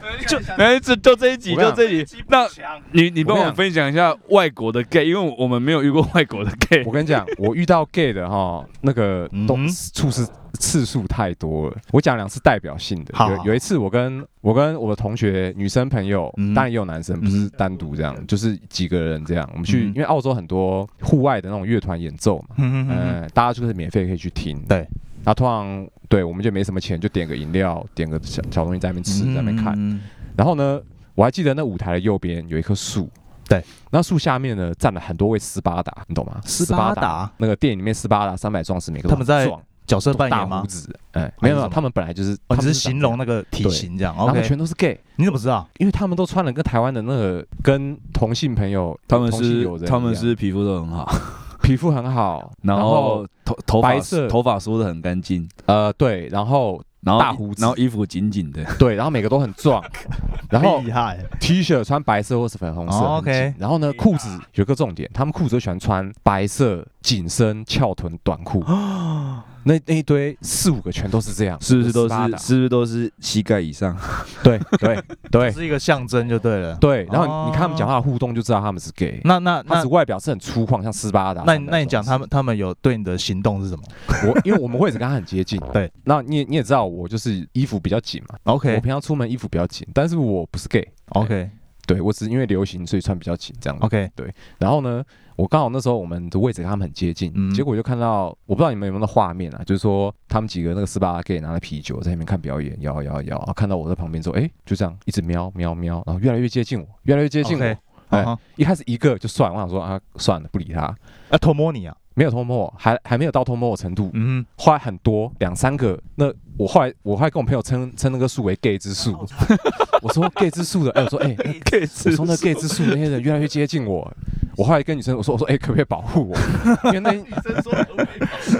[0.56, 2.46] 哎，这就这一集就这一集，那
[2.92, 6.92] 你你帮我分享一下外国的 gay，因为我们没有遇过外国的 gay 我。
[6.92, 9.54] 跟你讲，我遇到 gay 的哈，那个嗯都
[9.94, 11.76] 处事次数太多了。
[11.92, 16.52] 我讲两次代表性的，好有有一次我跟我跟我的同学女生朋友，嗯。
[16.54, 19.88] 当然也有男生，不是单独这样，就是几个人这样，我们去，嗯。
[19.88, 24.60] 因为澳洲很多户外的那种乐团演奏嘛，嗯嗯嗯呃，大家就是免费可以去听。
[24.66, 29.74] 对，然后通常对我们就没什么钱，就点个饮料，点个小小东西在那边吃，在那边看。
[29.76, 30.00] 嗯
[30.36, 30.78] 然后呢，
[31.14, 33.08] 我还记得那舞台的右边有一棵树，
[33.48, 36.38] 对，那树下面呢站了很多位斯巴达，你懂吗？
[36.44, 37.32] 斯巴达？
[37.38, 39.50] 那个电影里面斯巴达三百壮士，每个都他们在
[39.86, 40.56] 角色扮演吗？
[40.56, 40.66] 大胡？
[40.66, 44.14] 子，哎，没有没有，他们本来就是，哦，只是形容那个体型这样。
[44.16, 45.66] 然后全都是 gay，你怎么知道？
[45.78, 51.08] 因为他们都穿了跟台湾的那个跟同性朋友，他们是他们是皮肤都很好，
[51.62, 54.28] 皮肤很好，然后头头发白色。
[54.28, 57.60] 头发梳的很干净，呃对，然后然后大胡子。
[57.62, 59.82] 然后衣服紧紧的，对，然后每个都很壮，
[60.50, 68.64] 然后厉害，T 恤穿白色或是粉红色 OK 然后呢裤子有个重点，他们裤子都喜欢穿白色紧身翘臀短裤，
[69.62, 73.96] 那那一堆四五个全都是这样，是不是都是是不是都是膝盖以上？
[74.42, 75.52] 对对 对。
[75.52, 76.74] 是一个象征就对了。
[76.80, 81.42] 对，然后你看他们哦讲话的互动就知道他们是 gay，那那那只外表是很粗犷，像斯巴达。
[81.46, 83.82] 那那你讲他们他们有对你的行动是什么？
[84.26, 88.74] 我因为我们位置跟他很接近， 对，那你你也知道我就是衣服比较紧嘛，？OK。
[88.74, 91.48] 我平常出门衣服比较紧，但是我不是 gay，OK
[91.86, 93.78] 对我只是因为流行所以穿比较紧这样。
[93.80, 95.02] OK，对然后呢，
[95.36, 107.76] 我刚好那时候我们的位置跟他们很接近，嗯结果就看到，我不知道你们有没有那画面啊，就是说他们几个那个斯巴达 gay 拿了啤酒在那边看表演，摇摇摇，然后看到我在旁边之后，哎，就这样一直瞄瞄瞄，然后越来越接近我，越来越接近我。
[108.08, 110.82] 哎好，一开始一个就算，我想说啊，算了，不理他，
[111.28, 114.10] 啊，偷摸你啊，没有偷摸我，还还没有到偷摸我程度。
[114.14, 119.14] 嗯后来很多两三个，那我后来我后来跟我朋友称称那个树为 gay 之树，
[120.02, 124.10] 我说 gay 之树的，哎、我说哎、那 gay 之我说那 gay 之树那些人越来越接近我，
[124.56, 126.36] 我后来跟女生我说我说哎、可不可以保护我？
[126.88, 127.22] 因为那因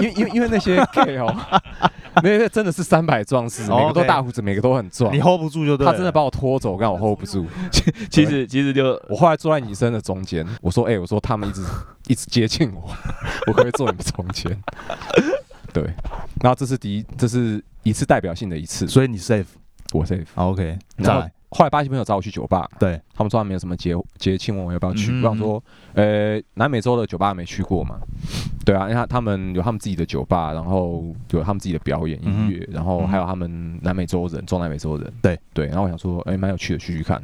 [0.01, 1.35] 为因为因为那些 gay 哦，
[2.23, 5.19] 那些真的是三百壮士，哦每个都大胡子，每个都很壮你。
[5.23, 5.93] hold 不住就对了。
[5.93, 7.47] 他真的把我拖走，我刚好 hold 不住。
[8.11, 11.63] 其实其实就我后来坐在女生的中间，我说：“哎、我说他们一直
[12.09, 12.83] 一直接近我，
[13.49, 14.57] 我可不可以坐你们中间？”
[15.73, 15.85] 对，
[16.41, 19.45] 然后这是第一，这是一次代表性的一次，所以你 safe
[19.93, 20.27] 我 safe。
[20.35, 25.13] 好 OK，再来后来巴西朋友找我去酒吧，对，他们说他们有什么节节庆，问我要不要去。
[25.13, 25.23] 嗯。
[25.23, 25.63] 我想说，
[25.95, 27.99] 呃，南美洲的酒吧没去过嘛？
[28.65, 35.13] 对啊，因为他他们有他们自己的酒吧，然后有他们自己的表演音乐，然后还有他们南美洲人，中南美洲人。
[35.23, 35.39] 对。
[35.55, 37.23] 对，然后我想说，哎，蛮有趣的，去去看。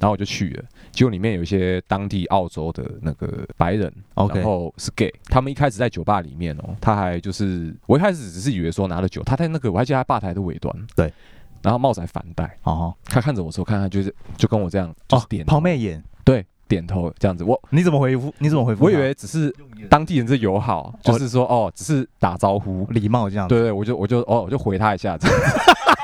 [0.00, 11.12] 然后我就去了，结果里面有一些当地澳洲的那个白人然后是 gay，他们一开始在酒吧里面哦，他还就是我一开始只是以为说拿了酒，他在那个我还记得他吧台的尾端，对，
[11.62, 17.44] 然后帽子还反戴，好好他看着我说，看他就是就跟我这样，就是点头抛媚眼，对，点头这样子。
[17.44, 18.32] 我你怎么回复？
[18.38, 18.84] 你怎么回复？
[18.84, 19.54] 我以为只是
[19.88, 22.86] 当地人是友好，就是说哦，只是打招呼。
[22.90, 23.54] 礼貌这样子。
[23.54, 25.36] 对对，我就我就哦，我就回他一下，这样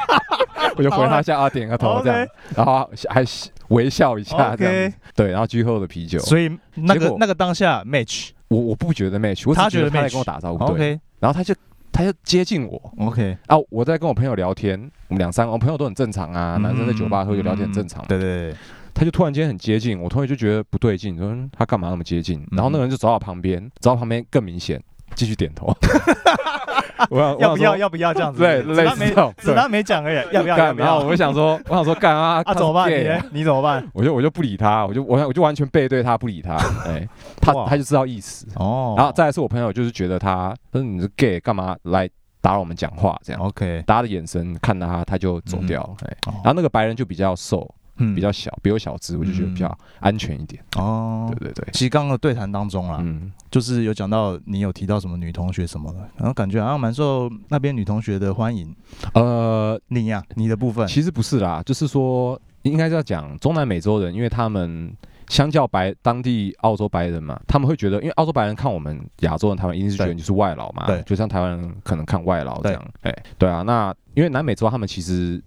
[0.76, 3.24] 我就回他一下啊，点个头这样然后还
[3.68, 4.92] 微笑一下这样。
[5.14, 10.66] 对，然后最后的啤酒，所以那个那个当下 match 我我不觉得 match，我只他觉得他在 match 跟我打招呼。
[10.66, 11.54] 对，OK 然后他就
[11.94, 12.92] 他就接近我。
[12.98, 14.76] OK，啊，我在跟我朋友聊天，
[15.06, 18.02] 我们两三个我朋友都很正常啊，男生在酒吧喝酒聊天很正常。
[18.02, 18.54] 嗯对对对，
[18.92, 22.44] 他就突然间很接近，我同学就觉得不对劲，说嗯他干嘛那么接近？
[22.50, 24.82] 然后那个人就走到旁边，走到旁边更明显，
[25.14, 25.66] 继续点头。
[27.10, 27.76] 我想要不要？
[27.76, 28.38] 要不要这样子？
[28.40, 30.56] 对子弹没类似这种子弹没讲而已，要不要？
[30.56, 30.86] 干，不要？
[30.86, 32.90] 然后我就想说， 我想说干啊，啊，怎么办？
[33.32, 33.86] 你怎么办？
[33.92, 37.06] 我就我就不理他，我就我我就完全背对他不理他， 哎，
[37.40, 38.46] 他他就知道意思。
[38.56, 42.08] 哦，然后再来是我朋友，就是觉得他，他说你是 gay 干嘛来
[42.40, 43.42] 打扰我们讲话这样。
[43.42, 45.90] OK，大家的眼神看到他，他就走掉了。
[46.06, 47.68] 哎、哦然后那个白人就比较瘦，
[47.98, 50.62] 嗯比较小，比我小只，我就觉得比较安全一点。
[50.76, 51.48] 哦对。
[51.48, 58.74] 对对，其实刚刚的对谈当中啦，嗯，就是有讲到你有提到什么女同学什么的，然后感觉好像蛮受那边女同学的欢迎。
[59.12, 64.90] 呃，你呀、你的部分，其实不是啦，就是说应该是要讲中南美洲人，因为他们
[65.28, 75.42] 相较白当地澳洲白人嘛，他们会觉得，因为澳洲白人看我们亚洲人，他们一定是觉得你是外劳嘛，对就像台湾人可能看外劳这样，哎，对啊，那因为南美洲他们其实，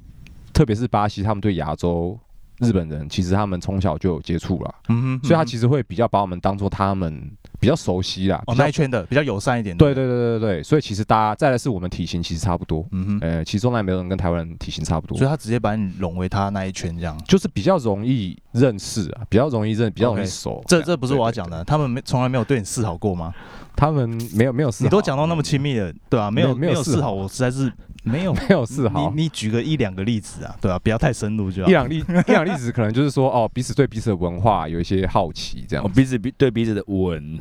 [0.54, 2.18] 特别是巴西，他们对亚洲。
[2.60, 7.30] 日本人其实他们从小就有接触了，嗯哼，所以他其实会比较把我们当做他们
[7.60, 9.86] 比较熟悉啦，哦那一圈的比较友善一点的。
[9.86, 15.18] 对对对对对，所以其实大家再来是我们体型其实差不多，嗯哼，呃，其实中南美洲人跟台湾人体型差不多。
[15.18, 17.18] 所以，他直接把你融为他那一圈这样。
[17.28, 20.52] 就是比较容易认识啊，比较容易认，比较容易熟。
[20.54, 23.34] 样这这不是我要讲，的，他们没从来没有对你示好过吗？
[23.76, 27.72] 他们没有没有示好，你都讲到那么亲密了，对啊，没有没有示好，我实在是
[28.08, 29.24] 没有 没有示好你。
[29.24, 31.72] 你举个一两个例子啊，对啊，不要太深入就好一。
[31.72, 37.38] 两例一两例子，可能就是说哦，彼此对彼此的文化有一些好奇，这样哦，彼此彼对彼此的文，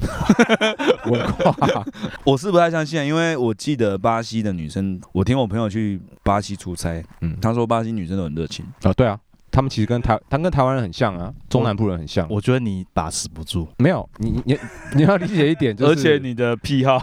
[1.06, 1.84] 文化。
[2.24, 9.18] 我是不太相信啊，因为我记得巴西的女生，我听我朋友去巴西出差，嗯，他说巴西女生都很热情，啊，对啊，
[9.50, 12.26] 他们其实跟台，他跟台湾人很像啊，中南部人很像。
[12.28, 14.58] 我觉得你把持不住，没有，你你
[14.94, 16.98] 你要理解一点，就是而且你的癖好，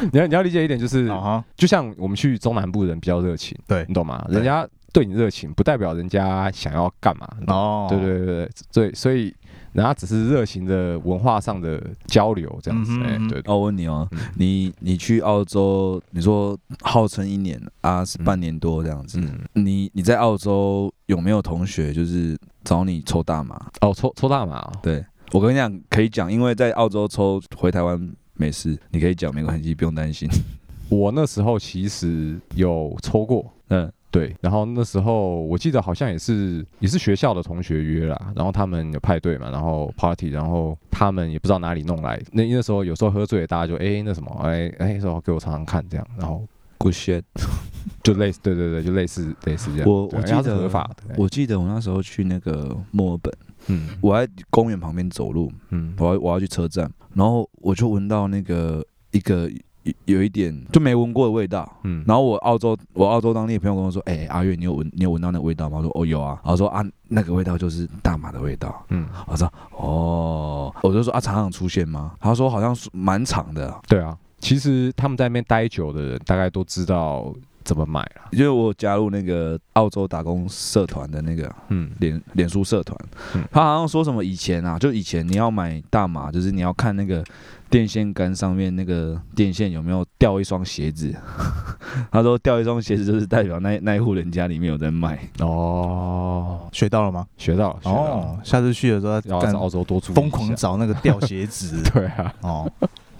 [0.12, 1.10] 你要你要理解一点，就是
[1.56, 4.24] 就像我们去中南部人比较热情，对你懂吗？
[4.28, 7.28] 人家对你热情，不代表人家想要干嘛。
[7.46, 9.34] 哦，对对对对，所以所以
[9.72, 12.98] 人家只是热情的文化上的交流这样子。
[13.02, 23.60] 哎、对我问你哦嗯，你你去澳洲，你说号称一年啊是半年多这样子，嗯，你你在澳洲有没有同学就是找你抽大麻？
[23.82, 30.26] 哦，抽抽大麻、哦，对我跟你讲，可以讲，因为在澳洲抽回台湾没事，你可以讲没关系，不用担心。
[30.88, 33.44] 我那时候其实有抽过。
[33.68, 46.42] 嗯，对，然后那时候我记得好像也是也是学校的同学约啦，然后他们有派对嘛，然后 party，然后他们也不知道哪里弄来，那那时候有时候喝醉，大家就哎那什么哎哎说给我尝尝看这样，然后
[46.78, 47.22] Good shit。
[48.02, 49.90] 就类似对对对，就类似类似这样。
[49.90, 53.30] 我我记得合法的，我记得我那时候去那个墨尔本，
[53.68, 59.50] 嗯我在公园旁边走路，嗯我要我要去车站，然后我就闻到那个一个
[59.84, 61.70] 有有一点就没闻过的味道。
[61.84, 68.84] 嗯，然后我澳洲我澳洲当地的朋友跟我说：“哎、阿月，你有闻你有闻到那个味道吗？”我说：“哦，有啊。”然后说：“啊，那个味道就是大麻的味道。
[68.90, 73.74] 嗯”我说：“哦。”我就说：“啊，常常出现吗？”他说：“好像是蛮长的。
[73.88, 77.34] 对啊，其实他们在那边待久的人，大概都知道
[77.68, 78.22] 怎么买了。
[78.32, 82.98] 因为我加入那个澳洲打工社团的那个嗯脸脸书社团
[83.34, 87.22] 嗯，他好像说什么以前啊，就以前你要买大麻，就是你要看那个
[87.68, 91.14] 电线杆上面那个电线有没有掉一双鞋子。
[92.10, 95.18] 他说掉一双鞋子就是代表那那一户人家里面有在卖。
[95.40, 97.26] 哦，学到了吗？
[97.36, 100.56] 学到了，学到了，哦，下次去的时候干要在澳洲多注意疯狂。
[100.56, 102.72] 找那个掉鞋子 对啊，哦。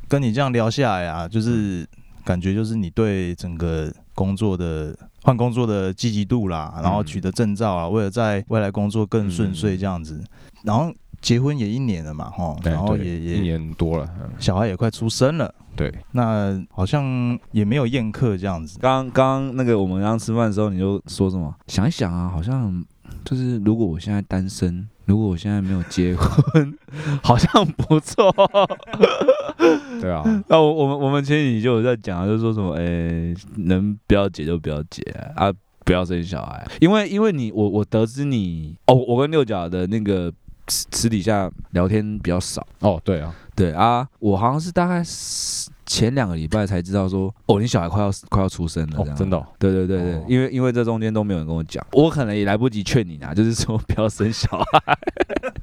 [0.08, 1.86] 跟你这样聊下来啊，就是
[2.24, 4.92] 感觉就是你对整个工作的
[5.22, 10.20] 换工作的积极度啦，然后取得证照啊，为了在未来工作更顺遂这样子，
[10.64, 14.28] 然后结婚也一年了嘛，哈，然后也也一年多了，嗯。
[14.40, 18.76] 小孩也快出生了，对，那好像也没有宴客这样子。
[18.80, 21.54] 刚刚刚那个我们刚刚吃饭的时候，你就说什么？
[21.68, 22.84] 想一想啊，好像
[23.24, 26.78] 就是如果我现在单身，如果我现在没有结婚，
[27.24, 28.30] 好像不错。
[30.00, 35.02] 对啊，那我我们我们前几集就有在讲啊，就是说什么，诶、能不要结就不要结
[35.34, 35.50] 啊，
[35.84, 40.30] 不要生小孩，因为因为你我我得知你哦，我跟六角的那个
[40.68, 50.24] 私私底下聊天比较少，哦，对啊，对啊，我好像是大概是前两个礼拜才知道说，哦，你小孩快要快要出生了，这样，哦真的哦，对对对对，哦。
[50.28, 54.98] 因为因为这中间都没有人跟我讲，我可能也来不及劝你啊， 就是说不要生小孩。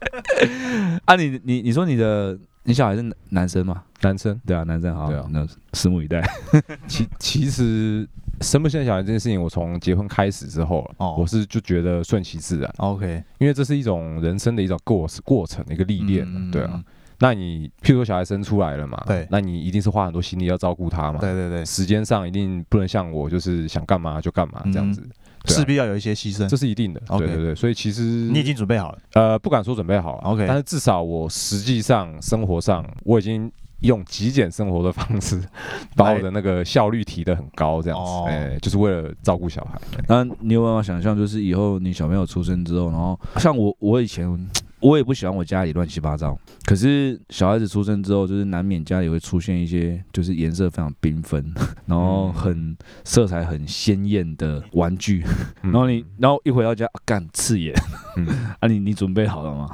[1.05, 3.83] 啊你，你你说你的你小孩是男男生吗？
[4.01, 4.39] 男生。
[4.45, 5.25] 对啊，男生好，对啊。
[5.29, 6.27] 那拭目以待。
[6.87, 8.07] 其其实
[8.41, 11.15] 生不生小孩这件事情，我从结婚开始之后，哦。
[11.17, 16.83] 我是就觉得顺其自然，OK，因为这是一种人生的一种过过程的，一个历练，嗯对啊。，
[17.19, 19.25] 那你譬如说小孩生出来了嘛，对。
[19.31, 25.01] 那你一定是花很多心力要照顾他嘛，对对对，时间上一定不能像我就是想干嘛就干嘛这样子，
[25.45, 26.47] 势必要有一些牺牲。
[26.49, 26.57] 这。
[26.57, 33.49] 是一定的，对对对，所以其实你已经准备好了，呃不敢说准备好了 OK 但是至少我实际上生活上我已经
[33.85, 35.41] 用极简生活的方式，
[35.95, 39.79] 把我的那个效率提得很高，这样子，哦哎、就是为了照顾小孩。
[40.07, 44.25] 那你有办法想象，就是以后你小朋友出生之后，然后像我，我以前
[44.81, 51.43] 我也不喜欢我家里乱七八糟，可是小孩子出生之后，就是难免家里会出现一些就是颜色非常缤纷，
[51.87, 55.23] 然后很色彩很鲜艳的玩具，
[55.63, 57.73] 嗯然后你然后一回到家，啊干、刺眼
[58.17, 58.27] 嗯，
[58.59, 58.77] 啊你！
[58.77, 59.67] 你准备好了吗？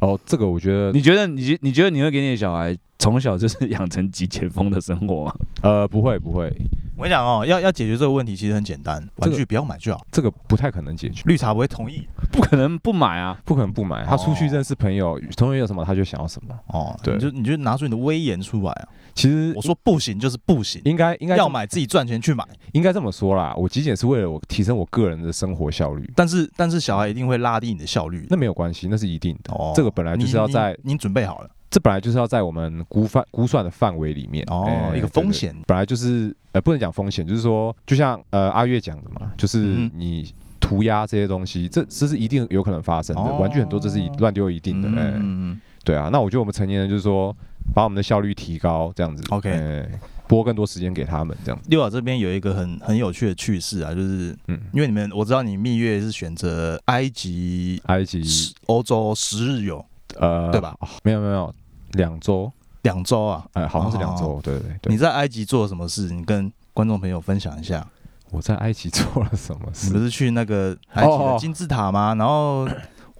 [0.00, 2.74] 哦，这个我觉得你觉得你觉你觉得你会给你的小孩
[3.04, 5.34] 从小就是养成极简风的生活吗？
[5.60, 6.50] 呃不会不会，
[6.96, 10.00] 我跟你讲哦，要要解决这个问题其实很简单，玩具不要买就好。
[10.10, 11.22] 这个不太可能解决。
[11.26, 13.38] 绿茶不会同意不可能不买啊！
[13.44, 16.58] 不可能不买，他出去认识朋友，同学有什么他就想要什么。
[16.68, 18.88] 哦，对你就你就拿出你的威严出来啊！
[19.14, 22.42] 其实我说不行就是不行，应该应该要买自己赚钱去买。
[22.72, 28.26] 应该这么说啦，我极简是为了我提升我个人的生活效率，但是但是小孩一定会拉低你的效率。
[28.30, 29.52] 那没有关系，那是一定的。
[29.52, 35.52] 哦这个本来就是要你在你你准备好了这本来就是要在我们估范估算的范围里面哦哎一个风险。
[35.66, 43.22] 本来就是呃不能讲风险，就是说就像呃阿月讲的嘛，就是嗯你涂鸦这些东西，这这是一定有可能发生的。
[43.22, 43.38] 哦。
[43.40, 46.10] 玩具很多这是一乱丢一定的，哎、嗯嗯对啊。
[46.12, 47.36] 那我觉得我们成年人就是说
[47.74, 49.98] 把我们的效率提高，这样子 OK 哎
[50.28, 58.22] 拨更多时间给他们，这样，六岛这边有一个很很有趣的趣事啊，就是嗯，因为你们我知道你蜜月是选择埃及、埃及。
[58.22, 59.84] 十欧洲十日游
[60.20, 60.74] 呃对吧？
[61.02, 61.52] 没有没有
[61.94, 63.44] 两周，两周啊。
[63.54, 64.92] 哎，好像是两哦周，对对对。
[64.92, 66.02] 你在埃及做了什么事？
[66.12, 67.86] 你跟观众朋友分享一下。
[68.30, 69.86] 我在埃及做了什么事？
[69.86, 72.14] 你不是去那个埃及的金字塔吗？
[72.16, 72.68] 然后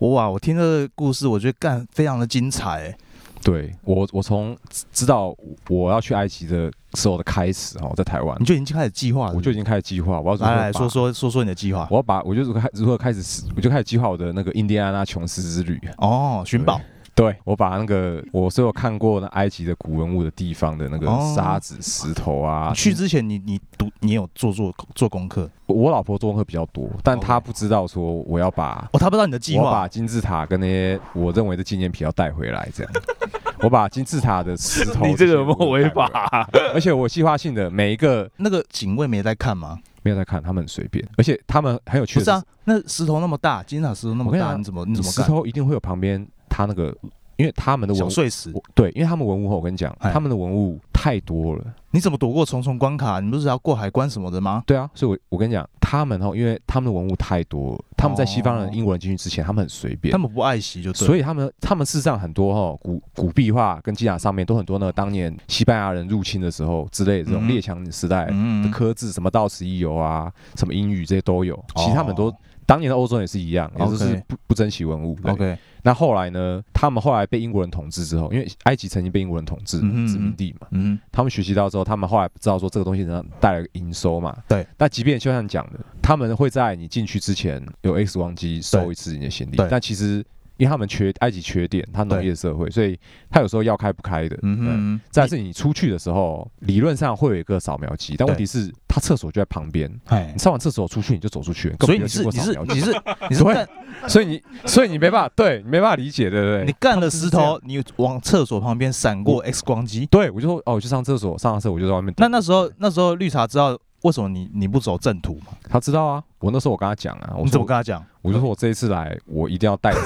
[0.01, 2.97] 哇，我听这个故事，我觉得干非常的精彩、欸。
[3.45, 5.37] 对我，我从知知道
[5.69, 11.87] 我要去埃及的时候的开始哦，在台湾你，就已经开始计划了，我就已经开始计划，我要来来说说说说你的计划。
[11.91, 15.79] 我要把我就如何开如何开始，我就开始计划我的那个印第安纳琼斯之旅。
[15.99, 16.81] 哦，寻宝
[17.15, 32.93] 对我把那个我所有看过那埃及的古文物的地方的那个哦沙子、石头啊，去之前你你读你有做做做功课我老婆做功课比较多，但她不知道说我要把哦，她不知道你的计我把划金字塔跟那些我认为的纪念品要带回来，这样。
[33.63, 36.47] 我把金字塔的石头，你这个有没有违法、？
[36.75, 39.79] 而且我计划性的每一个那个警卫没在看吗？
[40.03, 45.23] 没有在看，他们很随便，而且他们很有趣的不是啊，那石头那么大，金字塔石头那么大，你你怎么你怎么石？
[45.23, 46.95] 头一定会有旁边他那个，
[47.37, 51.65] 因为他们的文物，小碎石，对，因为他们文物，我跟你讲，哎他们的文物太多了。
[51.91, 53.21] 你怎么躲过重重关卡？
[53.21, 54.65] 你不是要过海关什么的吗？
[54.67, 60.19] 对啊，所以我我跟你讲，他们哦，因为他们的文物太多了，他们在西方人、哦英国人进去之前，他们很随便他。
[60.19, 71.55] 们不爱惜就所以他们，他们事实上很多哈、古古壁画跟金字塔上面都很多那个当年西班牙人入侵的时候之类的这种嗯列强时代的嗯刻字，什么到此一游啊，什么英语这些都有。
[71.77, 72.37] 其实他们都哦
[72.67, 75.17] 当年的欧洲也是一样，也就是不不珍惜文物。
[75.25, 76.63] OK，那后来呢？
[76.73, 84.37] 他们后来被英国人统治之后，因为埃及曾经被英国人统治殖民地嘛，嗯他们学习到之后，他们后来知道说这个东西能带来营收嘛。
[84.49, 84.67] 对。
[84.79, 90.25] 那即便就像你讲的，他们会在你进去之前有 X 光机收一次你的行李，但其实
[90.57, 92.99] 因为他们缺埃及缺电，它农业社会，所以
[93.31, 94.37] 他有时候要开不开的。
[94.43, 94.59] 嗯。
[94.61, 103.69] 嗯哼，再是你出去的时候，理论上会有一个扫描机，但问题是他厕所就在旁边，哎你，上完厕所出去你就走出去，所以你是你是你是 你是对干
[104.09, 106.65] 所以你所以你没办法，对你没办法理解，对不对？
[106.65, 110.07] 你干了石头，你往厕所旁边闪过 X 光机。
[110.07, 112.15] 对，我就说哦，我去上厕所，上完厕所我就在外面。
[112.19, 115.47] 那那时候那时候绿茶知道为什么你你不走正途吗？
[115.69, 118.05] 他知道啊，我那时候我跟他讲啊，我你怎么跟他讲？
[118.23, 119.99] 我就说我这一次来，我一定要带着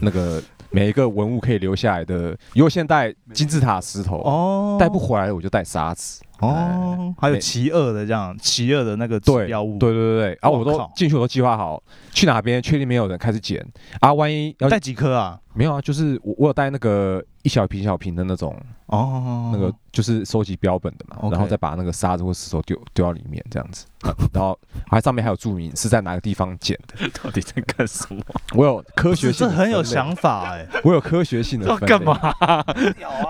[0.00, 6.20] 那个每一个文物可以留下来的，因为现带金字塔石头，哦带不回来的我就带沙子。
[6.38, 11.82] 哦，还有没奇恶的这样奇恶的那个标物，对对对对，然后我都进去我都计划好
[12.12, 13.64] 去哪边，确定没有人开始捡
[14.00, 15.38] 啊，万一要带几颗啊？
[15.54, 23.84] 没有啊，就是我我有带那个一小瓶小瓶的那种，哦，那个就是收集标本的嘛，然后再把那个沙子或石头丢丢到里面这样子，
[24.32, 27.08] 然后还上面还有注明是在哪个地方捡的。
[27.20, 28.22] 到底在干什么？
[28.54, 30.64] 我有科学性这很有想法哎。
[30.84, 32.12] 我有科学性的要干嘛？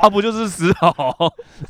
[0.02, 0.92] 啊，不就是石头？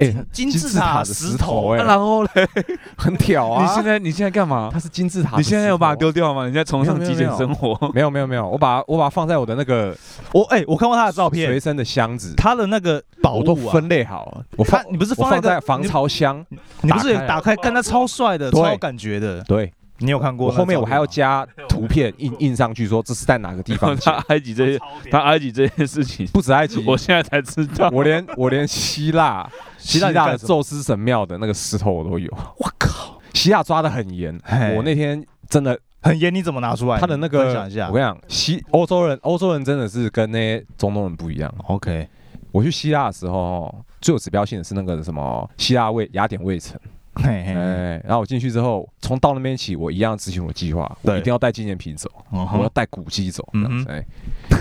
[0.00, 2.48] 哎、金字塔的石头头哎、然后嘞，
[2.96, 3.62] 很屌啊！
[3.64, 4.78] 你现在你现在干嘛它？
[4.78, 6.46] 是金字塔你现在有把它丢掉吗？
[6.46, 7.76] 你在崇尚极简生活？
[7.94, 9.96] 没有没有没有，我把我把它放在我的那个
[10.32, 14.44] 我哎，我看过他的照片随，身的箱子，他的那个宝我都物啊，分类好了。
[14.56, 16.44] 我放你不是放在防潮箱，
[16.82, 19.42] 你不是打开打开，看他超帅的，超有感觉的。
[19.44, 20.52] 对你有看过我？
[20.52, 24.12] 后面我还要加 图片印印上去，说这是在哪个地方 他。
[24.28, 24.80] 埃及这些，
[25.10, 27.88] 他埃及这些事情，不止埃及，我现在才知道。
[27.92, 32.30] 我连我连希腊 希腊的宙斯神庙的那个石头我都有。
[32.58, 34.38] 我靠，希腊抓的很严，
[34.76, 36.98] 我那天真的很严，你怎么拿出来？
[36.98, 41.52] 他的那个我跟你讲，西欧洲人欧洲人真的是跟那些中东人不一样。
[41.66, 42.08] OK，
[42.52, 46.78] 我去希腊的时候哦，最有指标性的是那个什么希腊卫雅典卫城，
[47.18, 54.04] 嘿嘿嘿，哎，然后我进去之后，从到那边起，我一样执行我的计划，我对一定要带纪念品走，嗯我要带古迹走，这嗯样子，哎，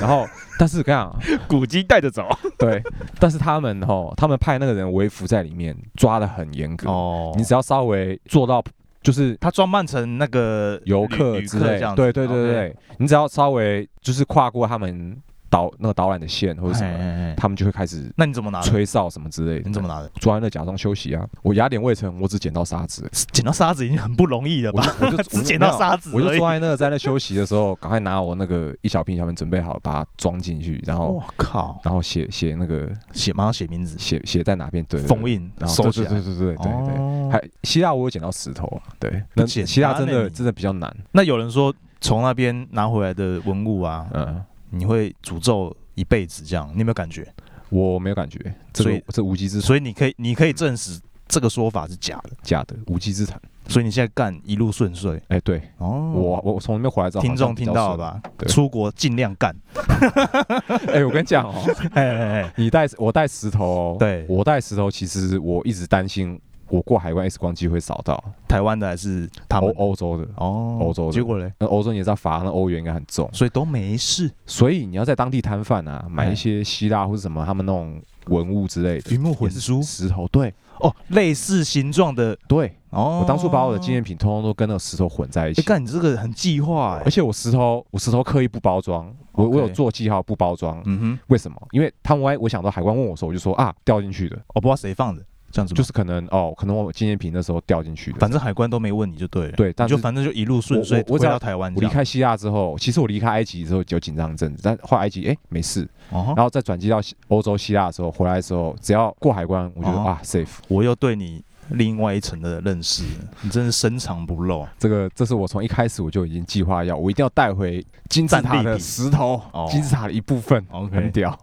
[0.01, 0.25] 然后
[0.57, 1.13] 但是这样，
[1.47, 2.27] 古迹带着走。
[2.57, 2.81] 对，
[3.19, 7.33] 但是他们吼，他们派那个人为服在里面，抓的很严格，哦。
[7.37, 8.63] 你只要稍微做到，
[9.03, 15.15] 就是他装扮成那个游旅旅客之类这样，子，对对对对对，你只要稍微就是跨过他们
[15.49, 18.67] 导那个导览的线或者什么，嘿嘿嘿他们就会开始那你怎么拿的？
[18.67, 19.67] 吹哨什么之类的。
[19.67, 20.09] 你怎么拿的？
[20.19, 21.27] 坐在那假装休息啊？
[21.41, 24.83] 我雅典卫城，我只捡到沙子，捡到沙子已经很不容易了吧？
[24.99, 36.09] 我就 只捡到沙子我就坐在那个在那休息的时候，赶快拿我那个一小瓶一小瓶准备好，把它装进去，然后我靠，然后写写那个写马上写名字，写写在哪边，对，对封，印然后收起来。
[36.09, 47.27] 对对对对对对还希腊我有捡到石头啊，对，那希腊真的真的比较难，那有人说从那边拿回来的文物啊，嗯，你会诅咒一辈子这样，你有没有感觉？
[47.69, 48.39] 我没有感觉，
[48.71, 53.39] 这所以个这无稽之谈，所以你可以，你可以证实这个说法是假的，假的无稽之谈。
[53.69, 55.21] 所以你现在干一路顺遂。
[55.27, 55.61] 哎，对。
[55.77, 58.21] 哦，我我从那边回来之后，听众听到了吧？
[58.47, 59.53] 出国尽量干。
[60.87, 61.53] 哎，我跟你讲哦，
[61.91, 64.25] 哎哎哎，你带我带石头哦，对。
[64.29, 66.39] 我带石头，其实我一直担心
[66.69, 68.23] 我过海关 X 光机会扫到。
[68.47, 69.75] 台湾的还是他欧们？
[69.77, 71.11] 欧洲的，哦，欧洲的。
[71.11, 74.31] 结果嘞，那欧洲你也知道罚那欧元应该很重，所以都没事。
[74.45, 76.31] 所以你要在当地摊贩啊，买哎。
[76.31, 79.81] 一些希腊或者什么他们那种文物之类的，云木混珠。
[79.81, 80.53] 石头，对。
[80.79, 82.37] 哦，类似形状的。
[82.47, 83.19] 对，哦。
[83.21, 85.61] 我当初把我的纪念品通通都跟那个石头混在一哎，起。
[85.63, 87.09] 干你这个很计划哎而。
[87.09, 91.59] 且我石头，我石头刻意不包装，我 OK 我有做记号不包装，嗯哼，为什么？
[91.71, 98.19] 因为他们我我想到海关问我的时候，我就说啊掉进去的，我不知道谁放的，这样子就是可能哦，可能我纪念品那时候掉进去的。
[98.19, 99.51] 反正海关都没问你就对了。
[99.53, 101.73] 对但你就反正就一路顺遂我我我只要回到台湾。
[101.75, 110.47] 我离开希腊之后，其实我离开埃及之后有紧张一阵子，但后来埃及哎没事，然后再转机到西欧洲希腊的时候，回来的时候只要过海关，我觉得哦啊 safe。
[110.67, 113.03] 我又对你另外一层的认识，
[113.41, 114.67] 你真是深藏不露。
[114.77, 120.95] 这个这是我从一开始我就已经计划要，我一定要带回金字塔的石头哦，金字塔的一部分，OK。
[120.95, 121.37] 很屌。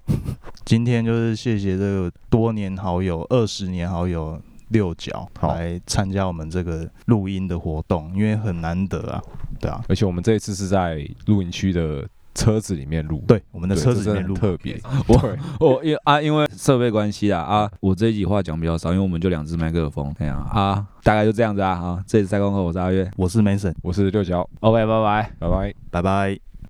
[0.64, 9.22] 今天就是谢谢这个多年好友、二十年好友六角来参加我们这个录音的活动，因为很难得啊，
[9.60, 14.80] 对啊，而且我们这一次是在露营区的车子里面录，对，我们的对，车子很，特别。
[15.06, 25.30] 我对我因啊，因为设备关系啊啊，我这一集话讲比较少，因为我们就两只麦克风，这样啊，大概就这样子啊啊，这里是赛功课，我是阿月我是 Mason，我是六角，，OK，拜拜。
[25.38, 25.74] 拜拜。
[25.90, 26.53] 拜拜。